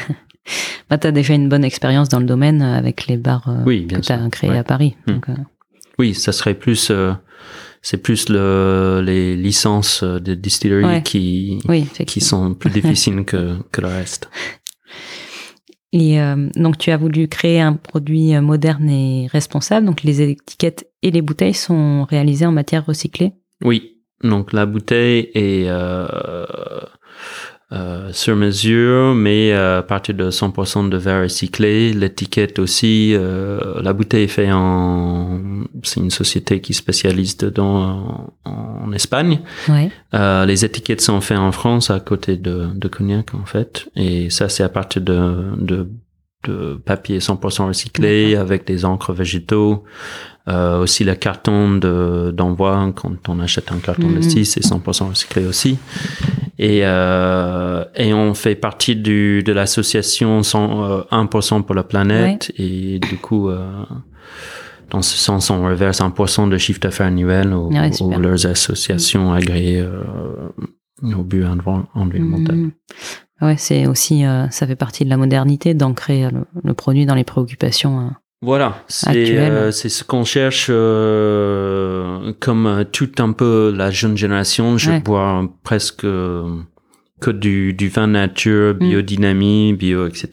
Bah, 0.89 0.97
tu 0.97 1.05
as 1.05 1.11
déjà 1.11 1.35
une 1.35 1.47
bonne 1.49 1.63
expérience 1.63 2.09
dans 2.09 2.19
le 2.19 2.25
domaine 2.25 2.63
euh, 2.63 2.75
avec 2.75 3.05
les 3.05 3.15
bars 3.15 3.47
euh, 3.47 3.61
Oui, 3.63 3.85
que 3.85 3.99
tu 3.99 4.11
as 4.11 4.27
créés 4.29 4.49
Ouais. 4.49 4.57
à 4.57 4.63
Paris. 4.63 4.95
Mm. 5.05 5.11
Donc, 5.11 5.29
euh, 5.29 5.33
Oui, 5.99 6.15
ça 6.15 6.31
serait 6.31 6.55
plus, 6.55 6.89
euh, 6.89 7.13
c'est 7.83 8.01
plus 8.01 8.27
le, 8.27 9.01
les 9.05 9.35
licences 9.37 10.03
de 10.03 10.33
distillerie 10.33 10.83
Ouais. 10.83 11.03
qui, 11.03 11.59
oui, 11.69 11.85
qui 12.07 12.21
sont 12.21 12.55
plus 12.55 12.69
difficiles 12.81 13.23
que, 13.23 13.55
que 13.71 13.81
le 13.81 13.87
reste. 13.87 14.29
Et 15.93 16.21
euh, 16.21 16.49
donc, 16.55 16.77
tu 16.77 16.91
as 16.91 16.97
voulu 16.97 17.27
créer 17.27 17.59
un 17.59 17.73
produit 17.73 18.33
euh, 18.33 18.41
moderne 18.41 18.89
et 18.89 19.27
responsable. 19.27 19.85
Donc, 19.85 20.03
les 20.03 20.21
étiquettes 20.21 20.89
et 21.01 21.11
les 21.11 21.21
bouteilles 21.21 21.53
sont 21.53 22.05
réalisées 22.05 22.45
en 22.45 22.51
matière 22.51 22.85
recyclée. 22.85 23.33
Oui, 23.63 24.01
donc 24.23 24.53
la 24.53 24.65
bouteille 24.65 25.29
est 25.33 25.65
euh, 25.67 26.05
euh, 27.73 28.09
sur 28.11 28.35
mesure, 28.35 29.13
mais 29.15 29.53
euh, 29.53 29.79
à 29.79 29.81
partir 29.83 30.13
de 30.15 30.29
100% 30.29 30.89
de 30.89 30.97
verre 30.97 31.21
recyclé. 31.23 31.93
L'étiquette 31.93 32.59
aussi, 32.59 33.13
euh, 33.15 33.81
la 33.81 33.93
bouteille 33.93 34.25
est 34.25 34.27
faite 34.27 34.51
en... 34.51 35.39
C'est 35.83 36.01
une 36.01 36.11
société 36.11 36.59
qui 36.59 36.73
spécialise 36.73 37.37
dedans 37.37 38.33
en, 38.45 38.83
en 38.85 38.91
Espagne. 38.91 39.39
Ouais. 39.69 39.89
Euh, 40.13 40.45
les 40.45 40.65
étiquettes 40.65 41.01
sont 41.01 41.21
faites 41.21 41.37
en 41.37 41.51
France 41.53 41.89
à 41.89 41.99
côté 42.01 42.35
de, 42.35 42.67
de 42.75 42.87
Cognac 42.89 43.33
en 43.33 43.45
fait. 43.45 43.87
Et 43.95 44.29
ça 44.29 44.49
c'est 44.49 44.63
à 44.63 44.69
partir 44.69 45.01
de, 45.01 45.55
de, 45.57 45.87
de 46.47 46.75
papier 46.83 47.19
100% 47.19 47.67
recyclé 47.67 48.35
avec 48.35 48.67
des 48.67 48.83
encres 48.83 49.13
végétaux. 49.13 49.85
Euh, 50.47 50.79
aussi 50.79 51.03
le 51.03 51.13
carton 51.13 51.75
de 51.77 52.31
d'envoi 52.35 52.91
quand 52.95 53.29
on 53.29 53.39
achète 53.39 53.71
un 53.71 53.77
carton 53.77 54.09
de 54.09 54.15
Mhm. 54.15 54.21
6 54.23 54.45
c'est 54.45 54.63
100% 54.65 55.09
recyclé 55.09 55.45
aussi. 55.45 55.77
Et, 56.59 56.81
euh, 56.83 57.83
et 57.95 58.13
on 58.13 58.33
fait 58.33 58.55
partie 58.55 58.95
du, 58.95 59.41
de 59.43 59.51
l'association 59.53 60.43
100, 60.43 60.83
euh, 60.83 61.01
1% 61.11 61.63
pour 61.63 61.75
la 61.75 61.83
planète. 61.83 62.51
Et 62.57 62.99
du 62.99 63.17
coup, 63.17 63.49
euh, 63.49 63.65
dans 64.89 65.01
ce 65.01 65.17
sens, 65.17 65.49
on 65.49 65.63
reverse 65.65 66.01
1% 66.01 66.49
de 66.49 66.57
chiffre 66.57 66.79
d'affaires 66.79 67.07
annuel 67.07 67.53
aux, 67.53 67.69
Ouais, 67.71 67.89
aux 68.01 68.19
leurs 68.19 68.45
associations 68.45 69.33
agréées 69.33 69.79
euh, 69.81 70.03
au 71.17 71.23
but 71.23 71.45
env- 71.45 71.85
environnemental. 71.95 72.55
Mm. 72.55 72.71
Ouais, 73.41 73.55
c'est 73.57 73.87
aussi, 73.87 74.23
euh, 74.25 74.47
ça 74.51 74.67
fait 74.67 74.75
partie 74.75 75.03
de 75.03 75.09
la 75.09 75.17
modernité 75.17 75.73
d'ancrer 75.73 76.29
le, 76.29 76.45
le 76.63 76.73
produit 76.75 77.07
dans 77.07 77.15
les 77.15 77.23
préoccupations. 77.23 78.11
Voilà, 78.43 78.83
c'est 78.87 79.37
euh, 79.37 79.69
c'est 79.71 79.89
ce 79.89 80.03
qu'on 80.03 80.23
cherche 80.23 80.67
euh, 80.71 82.33
comme 82.39 82.85
tout 82.91 83.11
un 83.19 83.33
peu 83.33 83.71
la 83.75 83.91
jeune 83.91 84.17
génération. 84.17 84.77
Je 84.79 84.91
Ouais. 84.91 84.99
bois 84.99 85.47
presque 85.63 86.03
euh, 86.05 86.57
que 87.19 87.29
du, 87.29 87.73
du 87.73 87.87
vin 87.89 88.07
Mm. 88.07 88.11
nature, 88.11 88.73
biodynamie, 88.73 89.73
bio, 89.73 90.07
etc. 90.07 90.29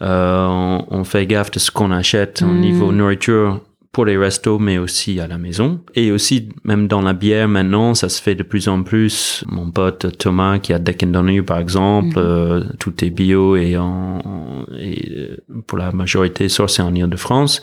Euh, 0.00 0.46
on, 0.46 0.84
on 0.90 1.04
fait 1.04 1.26
gaffe 1.26 1.50
de 1.50 1.58
ce 1.58 1.70
qu'on 1.72 1.90
achète 1.90 2.42
au 2.42 2.46
Mm. 2.46 2.60
niveau 2.60 2.92
nourriture 2.92 3.60
pour 3.92 4.06
les 4.06 4.16
restos, 4.16 4.58
mais 4.58 4.78
aussi 4.78 5.20
à 5.20 5.26
la 5.26 5.36
maison. 5.36 5.80
Et 5.94 6.10
aussi, 6.12 6.48
même 6.64 6.88
dans 6.88 7.02
la 7.02 7.12
bière, 7.12 7.46
maintenant, 7.46 7.92
ça 7.94 8.08
se 8.08 8.22
fait 8.22 8.34
de 8.34 8.42
plus 8.42 8.66
en 8.68 8.82
plus. 8.82 9.44
Mon 9.48 9.70
pote 9.70 10.16
Thomas, 10.16 10.58
qui 10.58 10.72
a 10.72 10.78
Deck 10.78 11.04
Donny, 11.10 11.42
par 11.42 11.58
exemple, 11.58 12.16
Mhm. 12.18 12.24
euh, 12.24 12.64
tout 12.78 13.04
est 13.04 13.10
bio 13.10 13.54
et, 13.56 13.76
en, 13.76 14.64
et 14.78 15.12
euh, 15.14 15.36
pour 15.66 15.76
la 15.76 15.92
majorité 15.92 16.48
sourcé 16.48 16.80
en 16.80 16.94
Ile-de-France. 16.94 17.60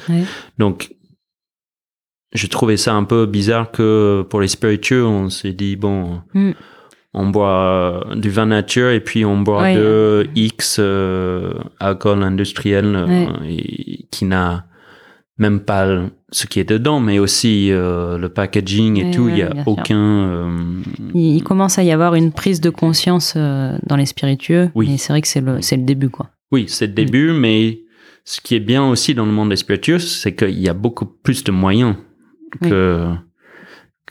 Donc, 0.60 0.92
je 2.34 2.46
trouvais 2.46 2.78
ça 2.78 2.94
un 2.94 3.06
peu 3.06 3.26
bizarre 3.26 3.72
que 3.72 4.24
pour 4.30 4.40
les 4.42 4.48
spiritueux, 4.48 5.04
on 5.06 5.30
s'est 5.30 5.54
dit, 5.54 5.76
bon, 5.76 6.22
Mm. 6.36 6.52
on 7.16 7.28
boit 7.30 8.06
du 8.16 8.30
vin 8.30 8.46
nature 8.46 8.92
et 8.92 9.00
puis 9.00 9.26
on 9.26 9.42
boit 9.42 9.74
de 9.74 10.28
X 10.36 10.78
euh, 10.80 11.54
alcool 11.80 12.22
industriel 12.22 12.86
euh, 12.96 13.26
et, 13.48 14.06
qui 14.12 14.26
n'a 14.26 14.66
même 15.40 15.62
pas 15.62 16.02
ce 16.32 16.46
qui 16.46 16.60
est 16.60 16.70
dedans, 16.70 17.00
mais 17.00 17.18
aussi 17.18 17.72
euh, 17.72 18.18
le 18.18 18.30
packaging 18.30 18.98
et 19.04 19.12
tout. 19.12 19.30
Il 19.30 19.36
n'y 19.36 19.42
a 19.42 19.54
aucun... 19.66 19.98
euh, 19.98 20.82
Il, 21.16 21.38
il 21.38 21.44
commence 21.44 21.80
à 21.80 21.84
y 21.84 21.92
avoir 21.92 22.14
une 22.16 22.32
prise 22.32 22.62
de 22.62 22.70
conscience 22.70 23.34
euh, 23.36 23.78
dans 23.88 23.96
les 23.96 24.06
spiritueux. 24.06 24.70
Oui. 24.76 24.94
Et 24.94 24.98
c'est 24.98 25.14
vrai 25.14 25.22
que 25.22 25.28
c'est 25.28 25.42
le, 25.42 25.62
c'est 25.62 25.78
le 25.78 25.84
début, 25.84 26.10
quoi. 26.10 26.30
Oui, 26.52 26.66
c'est 26.68 26.88
le 26.88 26.94
début, 26.94 27.32
mais 27.32 27.80
ce 28.26 28.42
qui 28.42 28.56
est 28.56 28.60
bien 28.60 28.86
aussi 28.88 29.16
dans 29.16 29.26
le 29.26 29.32
monde 29.32 29.50
des 29.50 29.56
spiritueux, 29.56 30.00
c'est 30.00 30.36
qu'il 30.36 30.60
y 30.60 30.68
a 30.68 30.74
beaucoup 30.74 31.06
plus 31.06 31.44
de 31.44 31.52
moyens 31.52 31.96
que, 32.62 33.08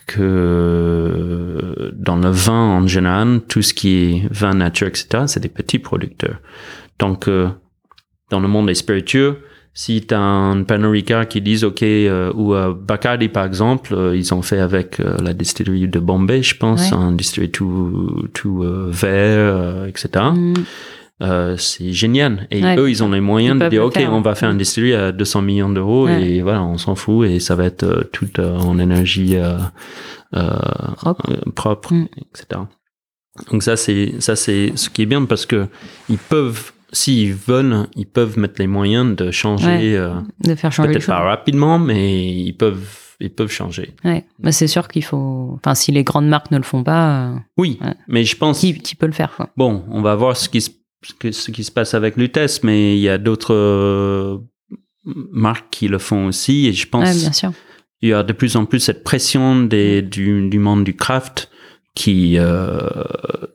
que 0.07 1.93
dans 1.95 2.17
le 2.17 2.29
vin 2.29 2.79
en 2.79 2.87
général, 2.87 3.41
tout 3.47 3.61
ce 3.61 3.73
qui 3.73 3.95
est 3.95 4.27
vin 4.31 4.55
nature, 4.55 4.87
etc., 4.87 5.25
c'est 5.27 5.39
des 5.39 5.49
petits 5.49 5.79
producteurs. 5.79 6.39
Donc, 6.97 7.29
dans 8.29 8.39
le 8.39 8.47
monde 8.47 8.67
des 8.67 8.75
spiritueux, 8.75 9.39
si 9.73 10.05
tu 10.05 10.13
as 10.13 10.19
un 10.19 10.63
Pernod 10.63 10.91
Ricard 10.91 11.27
qui 11.27 11.41
disent, 11.41 11.63
OK, 11.63 11.83
euh, 11.83 12.31
ou 12.35 12.53
euh, 12.53 12.73
Bacardi 12.73 13.29
par 13.29 13.45
exemple, 13.45 13.93
euh, 13.93 14.15
ils 14.15 14.33
ont 14.33 14.41
fait 14.41 14.59
avec 14.59 14.97
la 14.99 15.33
distillerie 15.33 15.87
de 15.87 15.99
Bombay, 15.99 16.41
je 16.43 16.55
pense, 16.57 16.91
Ouais. 16.91 16.97
un 16.97 17.11
distillerie 17.13 17.51
tout, 17.51 18.27
tout 18.33 18.63
vert, 18.89 19.85
etc. 19.85 20.09
Mm. 20.33 20.53
c'est 21.57 21.91
génial. 21.93 22.47
Et 22.51 22.61
Ouais. 22.63 22.77
eux, 22.77 22.89
ils 22.89 23.03
ont 23.03 23.09
les 23.11 23.21
moyens 23.21 23.57
Ils 23.59 23.63
de 23.65 23.69
dire, 23.69 23.85
OK, 23.85 23.93
faire, 23.95 24.11
on 24.13 24.21
va 24.21 24.31
hein. 24.31 24.35
faire 24.35 24.49
une 24.51 24.57
distillerie 24.57 24.93
à 24.95 25.11
200 25.11 25.41
millions 25.43 25.69
d'euros 25.69 26.05
Ouais. 26.05 26.21
et 26.29 26.41
voilà, 26.41 26.63
on 26.63 26.77
s'en 26.77 26.95
fout 26.95 27.27
et 27.29 27.39
ça 27.39 27.55
va 27.55 27.65
être 27.65 28.09
tout 28.11 28.39
en 28.39 28.79
énergie 28.79 29.35
Propre. 30.31 31.23
propre, 31.55 31.93
Mm. 31.93 32.07
etc. 32.35 32.61
Donc 33.51 33.63
ça, 33.63 33.75
c'est 33.77 34.15
ça, 34.19 34.35
c'est 34.35 34.73
ce 34.75 34.89
qui 34.89 35.03
est 35.03 35.05
bien 35.05 35.23
parce 35.25 35.45
que 35.45 35.67
ils 36.09 36.17
peuvent, 36.17 36.71
s'ils 36.91 37.33
veulent, 37.33 37.87
ils 37.95 38.05
peuvent 38.07 38.37
mettre 38.39 38.55
les 38.59 38.67
moyens 38.67 39.15
de 39.15 39.31
changer. 39.31 39.65
Ouais. 39.67 39.95
euh, 39.95 40.15
De 40.43 40.55
faire 40.55 40.71
changer 40.71 40.91
Peut-être 40.91 41.07
pas 41.07 41.19
rapidement, 41.19 41.77
mais 41.79 42.31
ils 42.31 42.53
peuvent, 42.53 42.85
ils 43.19 43.29
peuvent 43.29 43.51
changer. 43.51 43.93
Ouais. 44.03 44.25
Bah, 44.39 44.51
c'est 44.51 44.67
sûr 44.67 44.87
qu'il 44.87 45.03
faut. 45.03 45.53
Enfin, 45.55 45.75
si 45.75 45.91
les 45.91 46.03
grandes 46.03 46.27
marques 46.27 46.51
ne 46.51 46.57
le 46.57 46.63
font 46.63 46.83
pas, 46.83 47.27
euh, 47.29 47.35
Oui, 47.57 47.77
Ouais. 47.81 47.93
mais 48.07 48.23
je 48.23 48.35
pense. 48.37 48.59
qui, 48.59 48.77
qui 48.79 48.95
peut 48.95 49.05
le 49.07 49.11
faire 49.13 49.33
quoi 49.35 49.49
Bon, 49.57 49.83
on 49.89 50.01
va 50.01 50.15
voir 50.15 50.35
ce 50.37 50.49
qui 50.49 50.61
se, 50.61 50.71
ce 51.31 51.51
qui 51.51 51.63
se 51.63 51.71
passe 51.71 51.93
avec 51.93 52.17
Lutèce, 52.17 52.63
mais 52.63 52.95
il 52.97 53.01
y 53.01 53.09
a 53.09 53.17
d'autres 53.17 53.53
euh, 53.53 54.37
marques 55.05 55.69
qui 55.71 55.87
le 55.87 55.97
font 55.99 56.27
aussi, 56.27 56.67
et 56.67 56.73
je 56.73 56.87
pense 56.87 57.07
Ouais, 57.07 57.15
bien 57.15 57.31
sûr. 57.31 57.51
il 58.01 58.09
y 58.09 58.13
a 58.13 58.23
de 58.23 58.33
plus 58.33 58.55
en 58.55 58.65
plus 58.65 58.79
cette 58.79 59.03
pression 59.03 59.63
des, 59.63 60.01
du, 60.01 60.49
du 60.49 60.59
monde 60.59 60.83
du 60.83 60.95
craft 60.95 61.49
qui 61.95 62.35
euh, 62.37 62.79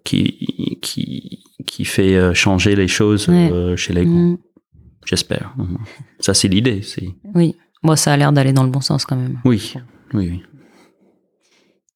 qui 0.05 0.79
qui 0.83 1.44
qui 1.75 1.85
fait 1.85 2.15
euh, 2.15 2.33
changer 2.35 2.77
les 2.77 2.87
choses 2.87 3.29
Ouais. 3.29 3.51
euh, 3.53 3.75
chez 3.77 3.93
les 3.93 4.05
grands. 4.05 4.15
Mm. 4.33 4.39
J'espère. 5.05 5.55
Ça 6.21 6.33
c'est 6.35 6.47
l'idée. 6.49 6.83
C'est 6.83 7.09
Oui. 7.35 7.57
Bon, 7.83 7.97
ça 7.97 8.13
a 8.13 8.17
l'air 8.17 8.33
d'aller 8.33 8.53
dans 8.53 8.63
le 8.65 8.71
bon 8.71 8.81
sens 8.81 9.05
quand 9.05 9.17
même. 9.17 9.41
oui, 9.45 9.75
oui, 10.15 10.29
oui. 10.31 10.43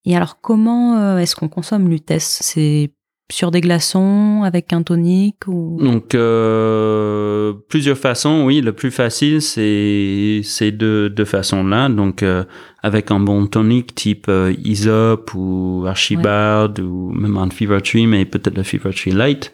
Et 0.05 0.17
alors, 0.17 0.41
comment 0.41 0.97
euh, 0.99 1.19
est-ce 1.19 1.37
qu'on 1.37 1.49
consomme 1.49 1.89
l'utesse 1.89 2.39
C'est 2.43 2.91
sur 3.31 3.51
des 3.51 3.61
glaçons 3.61 4.43
avec 4.45 4.73
un 4.73 4.83
tonique 4.83 5.47
ou 5.47 5.79
Donc 5.83 6.15
euh, 6.15 7.53
plusieurs 7.69 7.99
façons, 7.99 8.45
oui. 8.47 8.61
Le 8.63 8.73
plus 8.73 8.91
facile, 8.91 9.43
c'est 9.43 10.41
ces 10.43 10.73
deux 10.73 11.11
deux 11.11 11.25
façons 11.27 11.63
là. 11.65 11.89
Donc 11.91 12.23
euh, 12.23 12.45
avec 12.83 13.11
un 13.11 13.21
bon 13.21 13.47
tonique 13.47 13.95
type 13.95 14.27
euh, 14.29 14.55
Aesop 14.65 15.33
ou 15.35 15.85
Archibald 15.87 16.81
ou 16.81 17.11
même 17.13 17.37
un 17.37 17.51
Fever 17.51 17.81
Tree, 17.83 18.07
mais 18.07 18.25
peut-être 18.25 18.57
le 18.57 18.63
Fever 18.63 18.91
Tree 18.95 19.13
Light. 19.13 19.53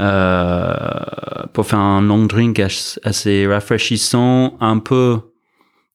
Euh, 0.00 0.66
pour 1.52 1.66
faire 1.66 1.78
un 1.78 2.02
long 2.02 2.26
drink 2.26 2.58
as- 2.58 2.98
assez 3.04 3.46
rafraîchissant, 3.46 4.56
un 4.60 4.78
peu 4.78 5.18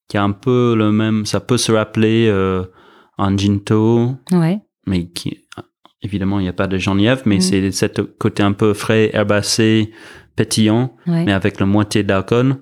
qui 0.07 0.17
a 0.17 0.23
un 0.23 0.31
peu 0.31 0.73
le 0.77 0.91
même, 0.91 1.25
ça 1.25 1.39
peut 1.41 1.57
se 1.57 1.71
rappeler 1.73 2.29
un 3.17 3.37
ginto, 3.37 4.13
Ouais. 4.31 4.59
mais 4.87 5.07
qui 5.09 5.39
évidemment 6.01 6.39
il 6.39 6.43
n'y 6.43 6.49
a 6.49 6.53
pas 6.53 6.67
de 6.67 6.77
genièvre, 6.77 7.21
mais 7.25 7.37
Mm. 7.37 7.41
c'est 7.41 7.71
cet 7.71 8.01
côté 8.17 8.43
un 8.43 8.51
peu 8.53 8.73
frais, 8.73 9.09
herbacé, 9.13 9.91
pétillant, 10.35 10.95
Ouais. 11.07 11.23
mais 11.25 11.33
avec 11.33 11.59
la 11.59 11.65
moitié 11.65 12.03
d'alcool. 12.03 12.57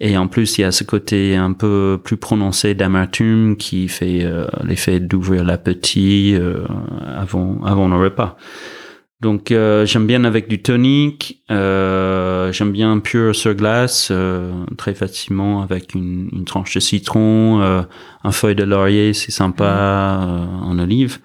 Et 0.00 0.18
en 0.18 0.26
plus, 0.26 0.58
il 0.58 0.62
y 0.62 0.64
a 0.64 0.72
ce 0.72 0.82
côté 0.84 1.36
un 1.36 1.52
peu 1.52 2.00
plus 2.02 2.16
prononcé 2.16 2.74
d'amertume 2.74 3.56
qui 3.56 3.86
fait 3.88 4.24
euh, 4.24 4.46
l'effet 4.64 4.98
d'ouvrir 5.00 5.44
l'appétit 5.44 6.34
euh, 6.34 6.64
avant 7.16 7.62
avant 7.64 7.88
le 7.88 7.96
repas. 7.96 8.36
Donc 9.20 9.52
euh, 9.52 9.86
j'aime 9.86 10.06
bien 10.06 10.24
avec 10.24 10.48
du 10.48 10.60
tonic, 10.60 11.42
euh, 11.50 12.52
j'aime 12.52 12.72
bien 12.72 12.98
pur 12.98 13.34
sur 13.34 13.54
glace, 13.54 14.12
très 14.76 14.94
facilement 14.94 15.62
avec 15.62 15.94
une, 15.94 16.28
une 16.32 16.44
tranche 16.44 16.74
de 16.74 16.80
citron, 16.80 17.62
un 17.62 18.32
feuille 18.32 18.56
de 18.56 18.64
laurier, 18.64 19.14
c'est 19.14 19.30
sympa, 19.30 19.64
euh, 20.28 20.44
en 20.62 20.78
olive, 20.78 21.18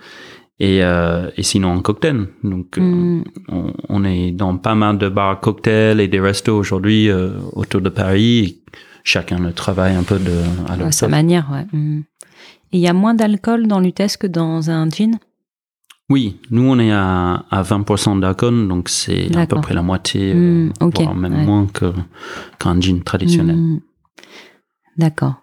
et, 0.59 0.83
euh, 0.83 1.29
et 1.37 1.43
sinon 1.43 1.69
en 1.69 1.81
cocktail. 1.81 2.27
Donc 2.43 2.77
euh, 2.77 2.81
Mm. 2.81 3.23
on, 3.49 3.73
on 3.89 4.03
est 4.03 4.31
dans 4.31 4.57
pas 4.57 4.75
mal 4.75 4.97
de 4.97 5.07
bars 5.09 5.39
cocktails 5.39 5.99
et 5.99 6.07
des 6.07 6.19
restos 6.19 6.57
aujourd'hui 6.57 7.09
euh, 7.09 7.31
autour 7.53 7.81
de 7.81 7.89
Paris. 7.89 8.59
chacun 9.03 9.39
le 9.39 9.53
travaille 9.53 9.95
un 9.95 10.03
peu 10.03 10.19
de 10.19 10.37
à 10.87 10.91
sa 10.91 11.07
manière, 11.07 11.49
ouais. 11.51 11.65
Mm. 11.71 12.01
Et 12.71 12.77
il 12.77 12.81
y 12.81 12.87
a 12.87 12.93
moins 12.93 13.15
d'alcool 13.15 13.65
dans 13.67 13.79
l'utesse 13.79 14.15
que 14.17 14.27
dans 14.27 14.69
un 14.69 14.87
gin? 14.89 15.17
Oui, 16.11 16.37
nous 16.51 16.63
on 16.63 16.77
est 16.79 16.91
à, 16.91 17.45
à 17.51 17.61
20% 17.63 18.19
d'alcool, 18.19 18.67
donc 18.67 18.89
c'est 18.89 19.35
à 19.35 19.45
peu 19.47 19.61
près 19.61 19.73
la 19.73 19.81
moitié, 19.83 20.33
Mm, 20.33 20.73
euh, 20.81 20.89
voire 20.95 21.15
même 21.15 21.33
ouais. 21.35 21.45
moins 21.45 21.67
qu'un 22.59 22.79
gin 22.81 23.01
traditionnel. 23.03 23.55
Mm. 23.55 23.79
D'accord. 24.97 25.35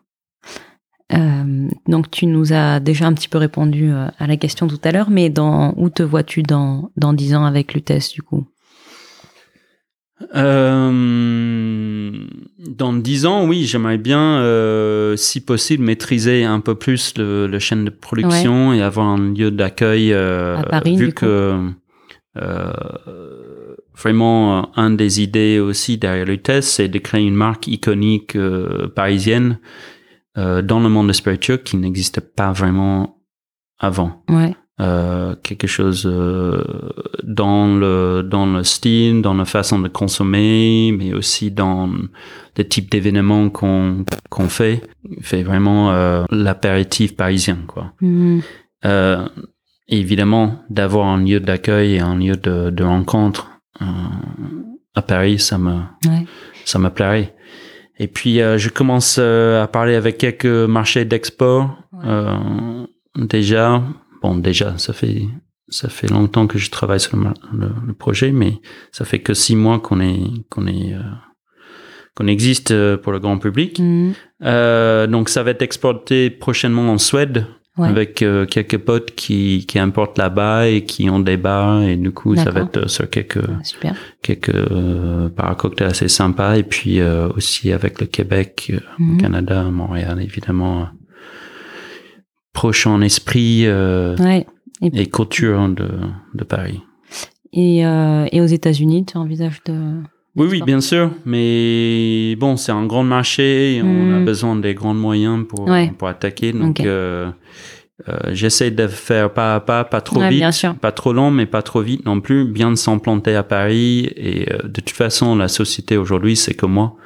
Euh, 1.12 1.68
donc 1.86 2.10
tu 2.10 2.26
nous 2.26 2.52
as 2.52 2.80
déjà 2.80 3.06
un 3.06 3.12
petit 3.12 3.28
peu 3.28 3.38
répondu 3.38 3.92
euh, 3.92 4.08
à 4.18 4.26
la 4.26 4.36
question 4.36 4.66
tout 4.66 4.80
à 4.82 4.90
l'heure, 4.90 5.08
mais 5.10 5.30
dans 5.30 5.72
où 5.76 5.88
te 5.88 6.02
vois-tu 6.02 6.42
dans 6.42 6.90
dans 6.96 7.12
dix 7.12 7.34
ans 7.34 7.44
avec 7.44 7.74
l'utesse 7.74 8.12
du 8.12 8.22
coup? 8.22 8.44
Euh, 10.34 12.10
dans 12.58 12.92
10 12.94 13.26
ans, 13.26 13.46
oui, 13.46 13.66
j'aimerais 13.66 13.98
bien, 13.98 14.38
euh, 14.38 15.14
si 15.16 15.42
possible, 15.42 15.84
maîtriser 15.84 16.44
un 16.44 16.60
peu 16.60 16.74
plus 16.74 17.12
le, 17.18 17.46
le 17.46 17.58
chaîne 17.58 17.84
de 17.84 17.90
production 17.90 18.72
et 18.72 18.80
avoir 18.82 19.06
un 19.08 19.34
lieu 19.34 19.50
d'accueil. 19.50 20.12
euh, 20.14 20.56
À 20.56 20.62
Paris, 20.62 20.96
vu 20.96 21.12
que 21.12 21.54
vraiment, 23.94 24.76
un 24.78 24.90
des 24.90 25.20
idées 25.22 25.58
aussi 25.58 25.98
derrière 25.98 26.26
le 26.26 26.38
test, 26.38 26.68
c'est 26.70 26.88
de 26.88 26.98
créer 26.98 27.24
une 27.26 27.34
marque 27.34 27.66
iconique 27.66 28.36
parisienne 28.94 29.58
euh, 30.38 30.62
dans 30.62 30.80
le 30.80 30.88
monde 30.88 31.06
des 31.08 31.12
spiritueux 31.12 31.56
qui 31.58 31.76
n'existait 31.76 32.20
pas 32.20 32.52
vraiment 32.52 33.18
avant 33.78 34.22
Ouais. 34.30 34.54
euh, 34.80 35.34
quelque 35.42 35.66
chose 35.66 36.04
euh, 36.06 36.62
dans 37.24 37.66
le 37.66 38.22
dans 38.22 38.46
le 38.46 38.62
style, 38.64 39.22
dans 39.22 39.34
la 39.34 39.44
façon 39.44 39.78
de 39.78 39.88
consommer, 39.88 40.92
mais 40.98 41.12
aussi 41.14 41.50
dans 41.50 41.88
le 42.56 42.64
type 42.68 42.90
d'événements 42.90 43.50
qu'on 43.50 44.04
qu'on 44.30 44.48
fait. 44.48 44.82
fait 45.20 45.42
vraiment 45.42 45.92
euh, 45.92 46.24
l'apéritif 46.30 47.16
parisien, 47.16 47.58
quoi. 47.66 47.92
Mm. 48.00 48.40
Euh, 48.84 49.28
évidemment, 49.88 50.62
d'avoir 50.70 51.06
un 51.08 51.22
lieu 51.22 51.40
d'accueil 51.40 51.94
et 51.96 52.00
un 52.00 52.16
lieu 52.16 52.36
de, 52.36 52.70
de 52.70 52.84
rencontre 52.84 53.50
euh, 53.82 53.84
à 54.94 55.02
Paris, 55.02 55.38
ça 55.38 55.58
me 55.58 55.74
Ouais. 56.06 56.26
ça 56.64 56.78
me 56.78 56.88
plairait. 56.90 57.34
Et 57.98 58.08
puis, 58.08 58.40
euh, 58.40 58.58
je 58.58 58.68
commence 58.68 59.16
euh, 59.18 59.62
à 59.62 59.66
parler 59.68 59.94
avec 59.94 60.18
quelques 60.18 60.44
marchés 60.46 61.04
d'export. 61.04 61.76
Ouais. 61.92 62.00
Euh, 62.06 62.86
déjà, 63.16 63.82
bon, 64.22 64.36
déjà, 64.36 64.76
ça 64.78 64.92
fait 64.92 65.22
ça 65.68 65.88
fait 65.88 66.08
longtemps 66.08 66.46
que 66.46 66.58
je 66.58 66.70
travaille 66.70 67.00
sur 67.00 67.16
le, 67.16 67.22
mar- 67.24 67.34
le- 67.52 67.72
le 67.86 67.92
projet, 67.94 68.30
mais 68.32 68.60
ça 68.92 69.04
fait 69.04 69.18
que 69.20 69.34
six 69.34 69.56
mois 69.56 69.80
qu'on 69.80 70.00
est 70.00 70.20
qu'on 70.50 70.66
est 70.66 70.94
euh, 70.94 71.00
qu'on 72.14 72.26
existe 72.28 72.70
euh, 72.70 72.96
pour 72.96 73.12
le 73.12 73.18
grand 73.18 73.38
public. 73.38 73.78
Mm. 73.80 74.12
Euh, 74.44 75.06
donc, 75.06 75.28
ça 75.28 75.42
va 75.42 75.50
être 75.50 75.62
exporté 75.62 76.30
prochainement 76.30 76.90
en 76.92 76.98
Suède 76.98 77.46
Ouais. 77.78 77.88
avec 77.88 78.22
euh, 78.22 78.46
quelques 78.46 78.78
potes 78.78 79.14
qui 79.14 79.66
qui 79.68 79.78
importent 79.78 80.16
là-bas 80.16 80.66
et 80.68 80.84
qui 80.84 81.10
ont 81.10 81.20
des 81.20 81.36
bars 81.36 81.82
et 81.82 81.96
du 81.96 82.10
coup, 82.10 82.34
ça 82.34 82.50
va 82.50 82.60
être 82.62 82.78
euh, 82.84 82.88
sur 82.88 83.10
quelques 83.10 83.44
Super. 83.64 83.94
quelques 84.22 84.48
euh, 84.54 85.28
paracocktails 85.28 85.88
assez 85.88 86.08
sympas 86.08 86.56
et 86.56 86.62
puis 86.62 87.00
euh, 87.00 87.28
aussi 87.36 87.72
avec 87.72 88.00
le 88.00 88.06
Québec, 88.06 88.70
euh, 88.72 88.80
Mhm. 88.98 89.12
le 89.16 89.20
Canada, 89.20 89.62
Montréal 89.64 90.22
évidemment 90.22 90.88
proche 92.52 92.86
en 92.86 93.00
esprit 93.02 93.66
Ouais. 93.68 94.46
et 94.82 95.06
culture 95.08 95.68
de, 95.68 95.88
de 96.34 96.44
Paris. 96.44 96.80
Et, 97.52 97.78
et 97.80 98.40
aux 98.40 98.46
États-Unis, 98.46 99.04
tu 99.06 99.16
envisages 99.18 99.62
de. 99.64 100.00
Oui, 100.36 100.48
oui, 100.50 100.62
bien 100.62 100.80
sûr, 100.82 101.10
mais 101.24 102.36
bon, 102.36 102.56
c'est 102.56 102.72
un 102.72 102.84
grand 102.84 103.04
marché, 103.04 103.80
on 103.82 104.12
a 104.14 104.18
Mhm. 104.18 104.24
besoin 104.24 104.56
des 104.56 104.74
grands 104.74 104.92
moyens 104.94 105.46
pour, 105.48 105.66
Ouais. 105.68 105.90
pour 105.96 106.08
attaquer, 106.08 106.52
donc 106.52 106.80
euh, 106.80 107.30
euh, 108.08 108.18
j'essaie 108.32 108.70
de 108.70 108.86
faire 108.86 109.32
pas 109.32 109.54
à 109.54 109.60
pas, 109.60 109.84
pas 109.84 110.02
trop 110.02 110.20
Ouais, 110.20 110.28
vite, 110.28 110.40
bien 110.40 110.52
sûr. 110.52 110.74
pas 110.74 110.92
trop 110.92 111.14
long, 111.14 111.30
mais 111.30 111.46
pas 111.46 111.62
trop 111.62 111.80
vite 111.80 112.04
non 112.04 112.20
plus, 112.20 112.44
bien 112.44 112.70
de 112.70 112.76
s'implanter 112.76 113.34
à 113.34 113.42
Paris, 113.42 114.10
et 114.16 114.52
euh, 114.52 114.58
de 114.64 114.80
toute 114.82 114.90
façon, 114.90 115.36
la 115.36 115.48
société 115.48 115.96
aujourd'hui, 115.96 116.36
c'est 116.36 116.54
que 116.54 116.66
moi, 116.66 116.96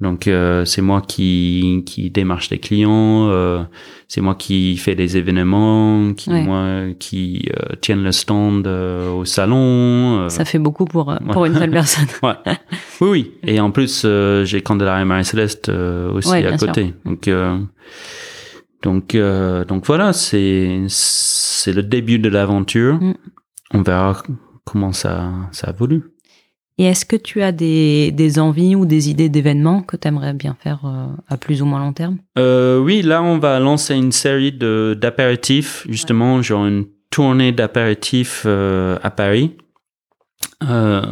donc 0.00 0.26
euh, 0.26 0.64
c'est 0.64 0.82
moi 0.82 1.00
qui, 1.00 1.82
qui 1.86 2.10
démarche 2.10 2.50
les 2.50 2.58
clients, 2.58 3.28
euh, 3.28 3.62
c'est 4.08 4.20
moi 4.20 4.34
qui 4.34 4.76
fais 4.76 4.94
des 4.96 5.16
événements, 5.16 6.12
qui 6.14 6.30
Ouais. 6.30 6.42
moi 6.42 6.92
qui 6.98 7.48
euh, 7.56 7.76
tienne 7.80 8.02
le 8.02 8.10
stand 8.12 8.66
euh, 8.66 9.10
au 9.12 9.24
salon. 9.24 10.22
euh, 10.24 10.28
Ça 10.28 10.44
fait 10.44 10.58
beaucoup 10.58 10.84
pour, 10.86 11.10
euh, 11.10 11.18
Ouais. 11.24 11.32
pour 11.32 11.44
une 11.46 11.54
seule 11.54 11.70
personne. 11.70 12.06
Ouais. 12.22 12.34
Oui, 13.00 13.08
oui. 13.10 13.32
Et 13.44 13.60
en 13.60 13.70
plus, 13.70 14.02
euh, 14.04 14.44
j'ai 14.44 14.60
Candelaria 14.60 15.02
et 15.02 15.04
Marie-Céleste 15.04 15.68
euh, 15.68 16.10
aussi 16.12 16.32
à 16.34 16.40
bien 16.40 16.58
sûr. 16.58 16.66
côté. 16.66 16.94
Donc, 17.04 17.28
euh, 17.28 17.58
donc, 18.82 19.14
euh, 19.14 19.64
donc 19.64 19.86
voilà, 19.86 20.12
c'est 20.12 20.82
c'est 20.88 21.72
le 21.72 21.82
début 21.84 22.18
de 22.18 22.28
l'aventure. 22.28 22.94
Mm. 22.94 23.14
On 23.74 23.82
verra 23.82 24.20
comment 24.64 24.92
ça 24.92 25.30
ça 25.52 25.70
évolue. 25.70 26.02
Et 26.78 26.84
est-ce 26.84 27.04
que 27.04 27.16
tu 27.16 27.42
as 27.42 27.52
des, 27.52 28.10
des 28.12 28.38
envies 28.38 28.74
ou 28.74 28.86
des 28.86 29.10
idées 29.10 29.28
d'événements 29.28 29.82
que 29.82 29.96
tu 29.96 30.08
aimerais 30.08 30.32
bien 30.32 30.56
faire 30.58 30.80
euh, 30.84 31.06
à 31.28 31.36
plus 31.36 31.60
ou 31.62 31.66
moins 31.66 31.80
long 31.80 31.92
terme? 31.92 32.16
Euh, 32.38 32.78
oui, 32.78 33.02
là, 33.02 33.22
on 33.22 33.38
va 33.38 33.60
lancer 33.60 33.94
une 33.94 34.10
série 34.12 34.52
d'apéritifs, 34.52 35.86
justement, 35.88 36.40
genre 36.42 36.66
une 36.66 36.86
tournée 37.10 37.52
d'apéritifs 37.52 38.44
euh, 38.46 38.98
à 39.02 39.10
Paris. 39.10 39.52
euh, 40.68 41.02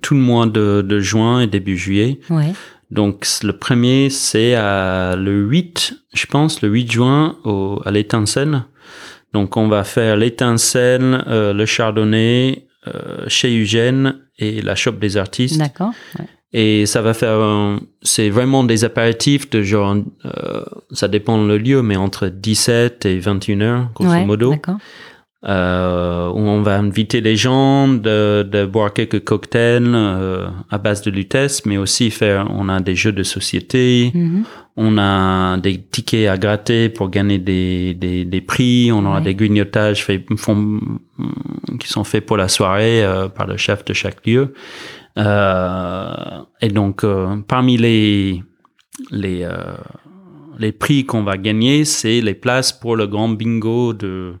tout 0.00 0.14
le 0.14 0.20
mois 0.20 0.46
de, 0.46 0.82
de 0.82 0.98
juin 1.00 1.40
et 1.40 1.46
début 1.46 1.76
juillet. 1.76 2.18
Ouais. 2.30 2.52
Donc 2.90 3.26
le 3.42 3.52
premier, 3.52 4.10
c'est 4.10 4.54
le 4.54 5.46
8, 5.48 5.94
je 6.14 6.26
pense, 6.26 6.62
le 6.62 6.68
8 6.68 6.90
juin 6.92 7.36
au, 7.44 7.80
à 7.84 7.90
l'étincelle. 7.90 8.62
Donc 9.32 9.56
on 9.56 9.68
va 9.68 9.82
faire 9.84 10.16
l'étincelle, 10.16 11.24
le 11.26 11.64
chardonnay 11.64 12.66
chez 13.28 13.60
Eugène 13.62 14.14
et 14.38 14.60
la 14.62 14.74
shop 14.74 14.92
des 14.92 15.16
artistes. 15.16 15.58
D'accord. 15.58 15.92
Ouais. 16.18 16.26
Et 16.54 16.84
ça 16.84 17.00
va 17.00 17.14
faire, 17.14 17.38
un- 17.40 17.80
c'est 18.02 18.28
vraiment 18.28 18.62
des 18.64 18.84
apéritifs 18.84 19.48
de 19.50 19.62
genre, 19.62 19.96
euh, 20.26 20.62
ça 20.90 21.08
dépend 21.08 21.42
le 21.42 21.56
lieu, 21.56 21.80
mais 21.82 21.96
entre 21.96 22.26
17 22.28 23.06
et 23.06 23.18
21 23.20 23.60
heures, 23.62 23.88
grosso 23.94 24.10
Ouais, 24.10 24.24
modo 24.26 24.50
D'accord. 24.50 24.76
euh, 25.44 26.28
où 26.28 26.38
on 26.40 26.62
va 26.62 26.78
inviter 26.78 27.20
les 27.20 27.36
gens 27.36 27.88
de, 27.88 28.42
de 28.42 28.64
boire 28.66 28.92
quelques 28.92 29.24
cocktails 29.24 29.82
euh, 29.94 30.46
à 30.70 30.78
base 30.78 31.02
de 31.02 31.10
lutèce, 31.10 31.64
mais 31.66 31.78
aussi 31.78 32.10
faire, 32.10 32.46
on 32.50 32.68
a 32.68 32.80
des 32.80 32.94
jeux 32.94 33.12
de 33.12 33.22
société, 33.22 34.10
Mhm. 34.14 34.44
On 34.76 34.96
a 34.98 35.58
des 35.58 35.80
tickets 35.82 36.28
à 36.28 36.38
gratter 36.38 36.88
pour 36.88 37.10
gagner 37.10 37.38
des, 37.38 37.94
des, 37.94 38.24
des 38.24 38.40
prix, 38.40 38.90
on 38.92 39.04
aura 39.04 39.18
Ouais. 39.18 39.24
des 39.24 39.34
grignotages 39.34 40.04
faits, 40.04 40.24
font- 40.38 40.80
qui 41.78 41.88
sont 41.88 42.04
faits 42.04 42.24
pour 42.24 42.36
la 42.38 42.48
soirée 42.48 43.04
euh, 43.04 43.28
par 43.28 43.46
le 43.46 43.56
chef 43.58 43.84
de 43.84 43.92
chaque 43.92 44.26
lieu. 44.26 44.54
Euh, 45.18 46.14
et 46.60 46.68
donc, 46.68 47.04
euh, 47.04 47.36
parmi 47.46 47.76
les, 47.76 48.42
les, 49.10 49.42
euh, 49.42 49.74
les 50.58 50.72
prix 50.72 51.04
qu'on 51.04 51.22
va 51.22 51.36
gagner, 51.36 51.84
c'est 51.84 52.20
les 52.20 52.34
places 52.34 52.72
pour 52.72 52.96
le 52.96 53.06
grand 53.06 53.28
bingo 53.28 53.92
de 53.92 54.34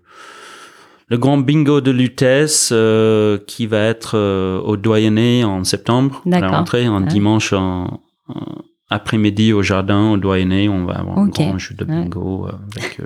le 1.08 1.18
grand 1.18 1.36
bingo 1.36 1.82
de 1.82 1.90
Lutèce 1.90 2.70
euh, 2.72 3.36
qui 3.46 3.66
va 3.66 3.80
être 3.80 4.16
au 4.64 4.78
Doyenné 4.78 5.44
en 5.44 5.62
septembre, 5.62 6.22
à 6.32 6.40
la 6.40 6.48
rentrée, 6.48 6.86
un 6.86 7.02
Ouais. 7.02 7.06
dimanche 7.08 7.52
en, 7.52 8.00
en 8.28 8.44
après-midi 8.92 9.52
au 9.52 9.62
jardin 9.62 10.12
au 10.12 10.16
Doyenné. 10.16 10.68
On 10.68 10.84
va 10.84 10.94
avoir 11.00 11.18
Ok. 11.18 11.40
un 11.40 11.48
grand 11.48 11.58
jeu 11.58 11.74
de 11.74 11.84
bingo 11.84 12.46
euh, 12.46 12.52
avec 12.76 13.00
euh, 13.00 13.04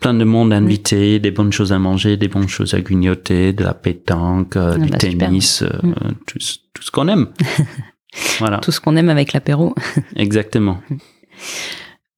plein 0.00 0.14
de 0.14 0.24
monde 0.24 0.52
invité, 0.52 1.18
des 1.20 1.30
bonnes 1.30 1.52
choses 1.52 1.72
à 1.72 1.78
manger, 1.78 2.16
des 2.16 2.28
bonnes 2.28 2.48
choses 2.48 2.74
à 2.74 2.80
grignoter, 2.80 3.52
de 3.52 3.62
la 3.64 3.74
pétanque, 3.74 4.56
euh, 4.56 4.72
Ah 4.74 4.78
du 4.78 4.90
bah, 4.90 4.98
tennis, 4.98 5.62
euh, 5.62 5.68
Mm. 5.82 6.12
tout, 6.26 6.40
ce- 6.40 6.58
tout 6.74 6.82
ce 6.82 6.90
qu'on 6.90 7.08
aime. 7.08 7.28
voilà, 8.38 8.58
Tout 8.58 8.72
ce 8.72 8.80
qu'on 8.80 8.96
aime 8.96 9.08
avec 9.08 9.32
l'apéro. 9.32 9.74
exactement. 10.16 10.78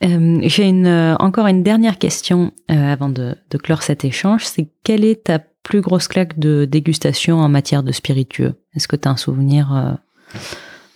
Euh, 0.04 0.38
J'ai 0.42 0.64
une, 0.68 1.16
encore 1.20 1.46
une 1.46 1.62
dernière 1.62 1.98
question 1.98 2.52
avant 2.68 3.09
de, 3.09 3.37
de 3.50 3.59
clore 3.59 3.83
cet 3.83 4.04
échange. 4.04 4.44
C'est 4.44 4.68
quelle 4.83 5.04
est 5.04 5.24
ta 5.24 5.38
plus 5.38 5.80
grosse 5.80 6.09
claque 6.09 6.38
de 6.38 6.66
dégustation 6.66 7.38
en 7.38 7.48
matière 7.48 7.83
de 7.83 7.90
spiritueux? 7.92 8.54
Est-ce 8.74 8.87
que 8.88 8.96
tu 8.96 9.09
as 9.09 9.11
un 9.12 9.16
souvenir 9.16 9.96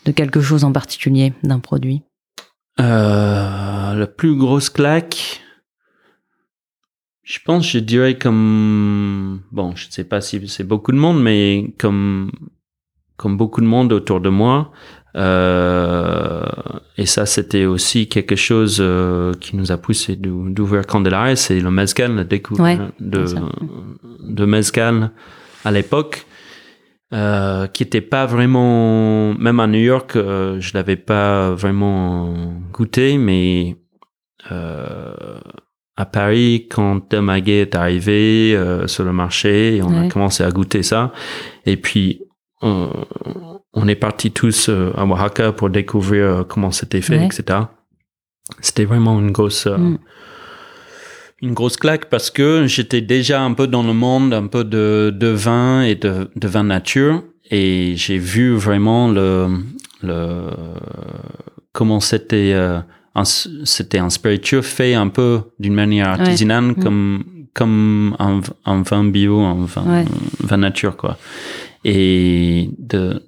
de 0.09 0.13
quelque 0.13 0.41
chose 0.41 0.65
en 0.65 0.73
particulier, 0.73 1.35
d'un 1.43 1.59
produit? 1.61 2.03
Euh, 2.81 3.95
la 3.95 4.07
plus 4.07 4.35
grosse 4.37 4.71
claque, 4.71 5.41
je 7.23 7.39
pense, 7.45 7.69
je 7.69 7.79
dirais 7.79 8.17
comme 8.17 9.41
bon, 9.53 9.75
je 9.77 9.87
ne 9.89 9.93
sais 9.93 10.05
pas 10.05 10.21
si 10.23 10.49
c'est 10.49 10.65
beaucoup 10.65 10.93
de 10.93 10.97
monde, 10.97 11.23
mais 11.23 11.75
comme 11.79 12.31
comme 13.17 13.37
beaucoup 13.37 13.61
de 13.61 13.67
monde 13.67 13.93
autour 13.93 14.21
de 14.21 14.29
moi. 14.31 14.71
Euh, 15.17 16.45
et 16.97 17.07
ça, 17.07 17.27
c'était 17.27 17.65
aussi 17.65 18.09
quelque 18.09 18.37
chose 18.37 18.79
euh, 18.81 19.35
qui 19.35 19.57
nous 19.57 19.73
a 19.73 19.77
poussé 19.77 20.15
d'ou- 20.17 20.49
d'ouvrir 20.49 20.87
Candelaria, 20.87 21.35
c'est 21.35 21.59
le 21.61 21.71
mezcal, 21.71 22.15
la 22.15 22.25
découverte 22.25 22.81
Ouais, 22.81 22.87
de, 23.01 23.25
de 24.21 24.45
mezcal 24.45 25.11
à 25.65 25.71
l'époque, 25.73 26.27
euh, 27.13 27.67
qui 27.69 27.83
était 27.83 28.01
pas 28.03 28.27
vraiment, 28.27 29.33
même 29.35 29.61
à 29.61 29.67
New 29.67 29.79
York, 29.81 30.15
euh, 30.17 30.61
je 30.61 30.75
l'avais 30.75 30.97
pas 30.97 31.51
vraiment 31.53 32.35
goûté, 32.73 33.17
mais 33.19 33.77
euh, 34.53 35.39
à 35.97 36.05
Paris, 36.07 36.67
quand 36.71 37.11
Demaguet 37.11 37.61
est 37.63 37.75
arrivé 37.75 38.55
euh, 38.55 38.87
sur 38.87 39.05
le 39.05 39.13
marché, 39.13 39.81
on 39.83 39.89
Ouais. 39.91 40.07
a 40.07 40.09
commencé 40.09 40.45
à 40.45 40.51
goûter 40.51 40.83
ça, 40.83 41.13
et 41.67 41.77
puis 41.77 42.21
on, 42.63 42.91
on 43.73 43.89
est 43.89 43.95
partis 43.97 44.31
tous 44.31 44.69
euh, 44.69 44.93
à 44.97 45.05
Oaxaca 45.07 45.53
pour 45.53 45.71
découvrir 45.71 46.45
comment 46.49 46.71
c'était 46.71 47.01
fait, 47.01 47.19
Ouais. 47.19 47.27
etc. 47.27 47.61
C'était 48.61 48.85
vraiment 48.85 49.19
une 49.19 49.31
grosse, 49.33 49.67
euh, 49.67 49.77
Mm. 49.77 49.99
Une 51.41 51.55
grosse 51.55 51.77
claque 51.77 52.07
parce 52.11 52.31
que 52.31 52.67
j'étais 52.67 53.01
déjà 53.01 53.41
un 53.43 53.53
peu 53.55 53.67
dans 53.67 53.83
le 53.83 53.93
monde, 53.93 54.35
un 54.35 54.47
peu 54.47 54.65
de, 54.65 55.15
de 55.17 55.29
vin 55.29 55.83
et 55.83 55.95
de, 55.95 56.29
de 56.35 56.49
vin 56.49 56.65
nature, 56.65 57.23
et 57.51 57.95
j'ai 57.97 58.19
vu 58.19 58.55
vraiment 58.55 59.09
le, 59.09 59.49
le 60.03 60.41
comment 61.73 62.01
c'était 62.01 62.53
euh, 62.55 62.81
un, 63.15 63.25
c'était 63.25 63.99
un 63.99 64.11
spiritueux 64.11 64.63
fait 64.63 64.95
un 64.95 65.09
peu 65.09 65.41
d'une 65.59 65.75
manière 65.75 66.09
artisanale 66.09 66.65
Mm. 66.65 66.75
comme 66.83 67.25
comme 67.55 68.15
un, 68.21 68.41
un 68.67 68.83
vin 68.83 69.05
bio, 69.05 69.41
un 69.41 69.65
vin, 69.65 69.83
Ouais. 69.85 70.05
vin 70.41 70.59
nature 70.59 70.97
quoi. 70.97 71.17
Et 71.85 72.71
de 72.79 73.23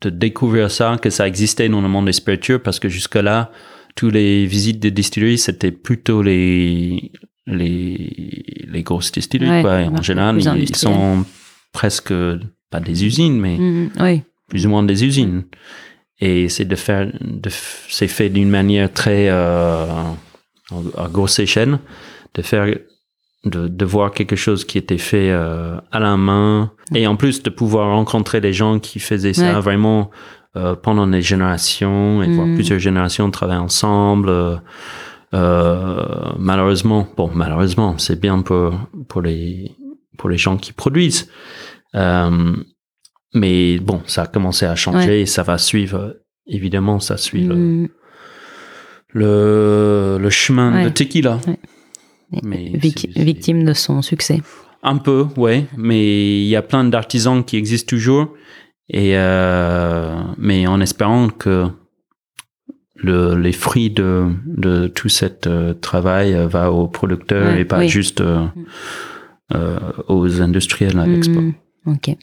de 0.00 0.10
découvrir 0.10 0.70
ça, 0.70 0.98
que 1.00 1.08
ça 1.08 1.26
existait 1.26 1.68
dans 1.68 1.80
le 1.80 1.88
monde 1.88 2.06
des 2.06 2.12
spiritueux, 2.12 2.58
parce 2.58 2.78
que 2.78 2.88
jusque-là, 2.90 3.50
tous 3.94 4.10
les 4.10 4.46
visites 4.46 4.80
de 4.80 4.88
distilleries, 4.88 5.38
c'était 5.38 5.70
plutôt 5.70 6.22
les, 6.22 7.12
les, 7.46 8.64
les 8.68 8.82
grosses 8.82 9.12
distilleries, 9.12 9.50
Ouais, 9.50 9.62
quoi. 9.62 9.98
En 9.98 10.02
général, 10.02 10.38
ils, 10.58 10.74
sont 10.76 11.24
presque, 11.72 12.12
pas 12.70 12.80
des 12.80 13.04
usines, 13.04 13.38
mais. 13.40 13.56
Oui, 14.00 14.22
plus 14.48 14.66
ou 14.66 14.70
moins 14.70 14.82
des 14.82 15.04
usines. 15.04 15.44
Et 16.20 16.48
c'est 16.48 16.64
de 16.64 16.76
faire, 16.76 17.10
de, 17.20 17.50
c'est 17.88 18.08
fait 18.08 18.28
d'une 18.30 18.48
manière 18.48 18.92
très, 18.92 19.28
euh, 19.28 19.86
à 20.96 21.08
grosse 21.08 21.38
échelle, 21.38 21.78
de 22.34 22.42
faire, 22.42 22.66
de, 23.44 23.68
de 23.68 23.84
voir 23.84 24.12
quelque 24.12 24.36
chose 24.36 24.64
qui 24.64 24.78
était 24.78 24.98
fait 24.98 25.30
euh, 25.30 25.76
à 25.92 26.00
la 26.00 26.16
main, 26.16 26.72
et 26.94 27.06
en 27.06 27.16
plus 27.16 27.42
de 27.42 27.50
pouvoir 27.50 27.90
rencontrer 27.90 28.40
les 28.40 28.52
gens 28.52 28.78
qui 28.78 29.00
faisaient 29.00 29.34
ça 29.34 29.54
Ouais. 29.54 29.60
vraiment 29.60 30.10
euh, 30.56 30.74
pendant 30.76 31.06
des 31.06 31.22
générations, 31.22 32.22
et 32.22 32.30
voir 32.32 32.46
Mhm. 32.46 32.54
plusieurs 32.54 32.78
générations 32.78 33.30
travailler 33.30 33.60
ensemble. 33.60 34.28
euh, 34.28 34.56
euh, 35.34 36.32
malheureusement, 36.38 37.08
bon, 37.16 37.30
malheureusement, 37.34 37.98
c'est 37.98 38.20
bien 38.20 38.40
pour 38.42 38.72
pour 39.08 39.20
les 39.22 39.72
pour 40.18 40.28
les 40.30 40.38
gens 40.38 40.56
qui 40.56 40.72
produisent. 40.72 41.28
Euh, 41.96 42.54
mais 43.34 43.78
bon, 43.80 44.00
ça 44.06 44.22
a 44.22 44.26
commencé 44.28 44.64
à 44.64 44.76
changer 44.76 45.08
Ouais. 45.08 45.20
et 45.22 45.26
ça 45.26 45.42
va 45.42 45.58
suivre. 45.58 46.16
Évidemment, 46.46 47.00
ça 47.00 47.16
suit 47.16 47.42
le, 47.44 47.54
Mhm. 47.56 47.88
le, 49.12 50.18
le 50.20 50.30
chemin 50.30 50.72
Ouais. 50.74 50.84
de 50.84 50.88
Tequila. 50.90 51.38
Ouais. 51.46 51.58
Mais 52.42 52.72
Vic- 52.74 53.08
victime 53.16 53.64
de 53.64 53.72
son 53.72 54.02
succès. 54.02 54.40
Un 54.82 54.96
peu, 54.98 55.26
ouais. 55.36 55.66
Mais 55.76 56.42
il 56.42 56.46
y 56.48 56.56
a 56.56 56.62
plein 56.62 56.84
d'artisans 56.84 57.42
qui 57.44 57.56
existent 57.56 57.88
toujours. 57.88 58.34
Et 58.90 59.12
euh, 59.16 60.20
mais 60.36 60.66
en 60.66 60.80
espérant 60.80 61.28
que 61.28 61.68
le, 62.96 63.34
les 63.36 63.52
fruits 63.52 63.90
de, 63.90 64.28
de 64.46 64.86
tout 64.88 65.08
cet 65.08 65.46
euh, 65.46 65.74
travail 65.74 66.34
euh, 66.34 66.46
va 66.46 66.70
aux 66.70 66.86
producteurs 66.88 67.54
Ouais, 67.54 67.60
et 67.62 67.64
pas 67.64 67.78
oui. 67.78 67.88
juste 67.88 68.20
euh, 68.20 68.46
Mm. 69.52 69.56
aux 70.08 70.40
industriels 70.40 70.98
à 70.98 71.06
l'export. 71.06 71.42
Mhm. 71.42 71.54
Ok. 71.86 72.16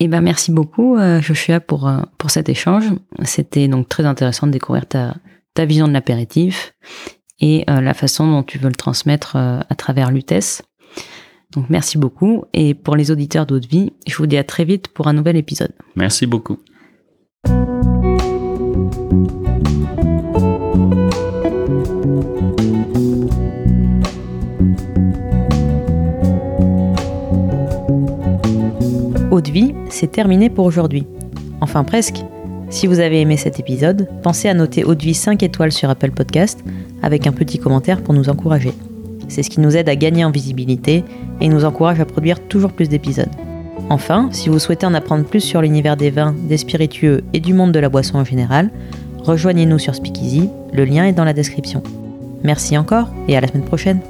Eh 0.00 0.08
ben 0.08 0.20
merci 0.20 0.50
beaucoup 0.52 0.96
Joshua 1.20 1.60
pour 1.60 1.90
pour 2.18 2.30
cet 2.30 2.48
échange. 2.48 2.84
C'était 3.24 3.68
donc 3.68 3.88
très 3.88 4.04
intéressant 4.04 4.46
de 4.48 4.52
découvrir 4.52 4.86
ta 4.86 5.14
ta 5.54 5.64
vision 5.64 5.86
de 5.88 5.92
l'apéritif 5.92 6.74
et 7.40 7.64
la 7.68 7.94
façon 7.94 8.28
dont 8.30 8.42
tu 8.42 8.58
veux 8.58 8.68
le 8.68 8.74
transmettre 8.74 9.36
à 9.36 9.74
travers 9.76 10.10
l'UTES. 10.10 10.62
Donc 11.54 11.70
merci 11.70 11.98
beaucoup 11.98 12.44
et 12.52 12.74
pour 12.74 12.96
les 12.96 13.10
auditeurs 13.10 13.46
Vie, 13.68 13.92
je 14.06 14.16
vous 14.16 14.26
dis 14.26 14.36
à 14.36 14.44
très 14.44 14.64
vite 14.64 14.88
pour 14.88 15.08
un 15.08 15.12
nouvel 15.12 15.36
épisode. 15.36 15.72
Merci 15.96 16.26
beaucoup. 16.26 16.58
Vie, 29.50 29.74
c'est 29.88 30.10
terminé 30.10 30.50
pour 30.50 30.66
aujourd'hui. 30.66 31.06
Enfin 31.60 31.84
presque. 31.84 32.24
Si 32.70 32.86
vous 32.86 33.00
avez 33.00 33.20
aimé 33.20 33.36
cet 33.36 33.58
épisode, 33.58 34.08
pensez 34.22 34.48
à 34.48 34.54
noter 34.54 34.84
Eau 34.84 34.94
de 34.94 35.02
Vie 35.02 35.14
5 35.14 35.42
étoiles 35.42 35.72
sur 35.72 35.88
Apple 35.88 36.10
Podcast 36.10 36.62
avec 37.02 37.26
un 37.26 37.32
petit 37.32 37.58
commentaire 37.58 38.02
pour 38.02 38.14
nous 38.14 38.28
encourager. 38.28 38.72
C'est 39.28 39.42
ce 39.42 39.50
qui 39.50 39.60
nous 39.60 39.76
aide 39.76 39.88
à 39.88 39.96
gagner 39.96 40.24
en 40.24 40.30
visibilité 40.30 41.04
et 41.40 41.48
nous 41.48 41.64
encourage 41.64 42.00
à 42.00 42.04
produire 42.04 42.40
toujours 42.40 42.72
plus 42.72 42.88
d'épisodes. 42.88 43.30
Enfin, 43.90 44.28
si 44.32 44.48
vous 44.48 44.58
souhaitez 44.58 44.86
en 44.86 44.94
apprendre 44.94 45.24
plus 45.24 45.40
sur 45.40 45.62
l'univers 45.62 45.96
des 45.96 46.10
vins, 46.10 46.34
des 46.48 46.56
spiritueux 46.56 47.22
et 47.32 47.40
du 47.40 47.54
monde 47.54 47.72
de 47.72 47.78
la 47.78 47.88
boisson 47.88 48.18
en 48.18 48.24
général, 48.24 48.70
rejoignez-nous 49.22 49.78
sur 49.78 49.94
Speakeasy, 49.94 50.50
le 50.72 50.84
lien 50.84 51.06
est 51.06 51.12
dans 51.12 51.24
la 51.24 51.32
description. 51.32 51.82
Merci 52.42 52.76
encore 52.76 53.08
et 53.28 53.36
à 53.36 53.40
la 53.40 53.48
semaine 53.48 53.64
prochaine. 53.64 54.00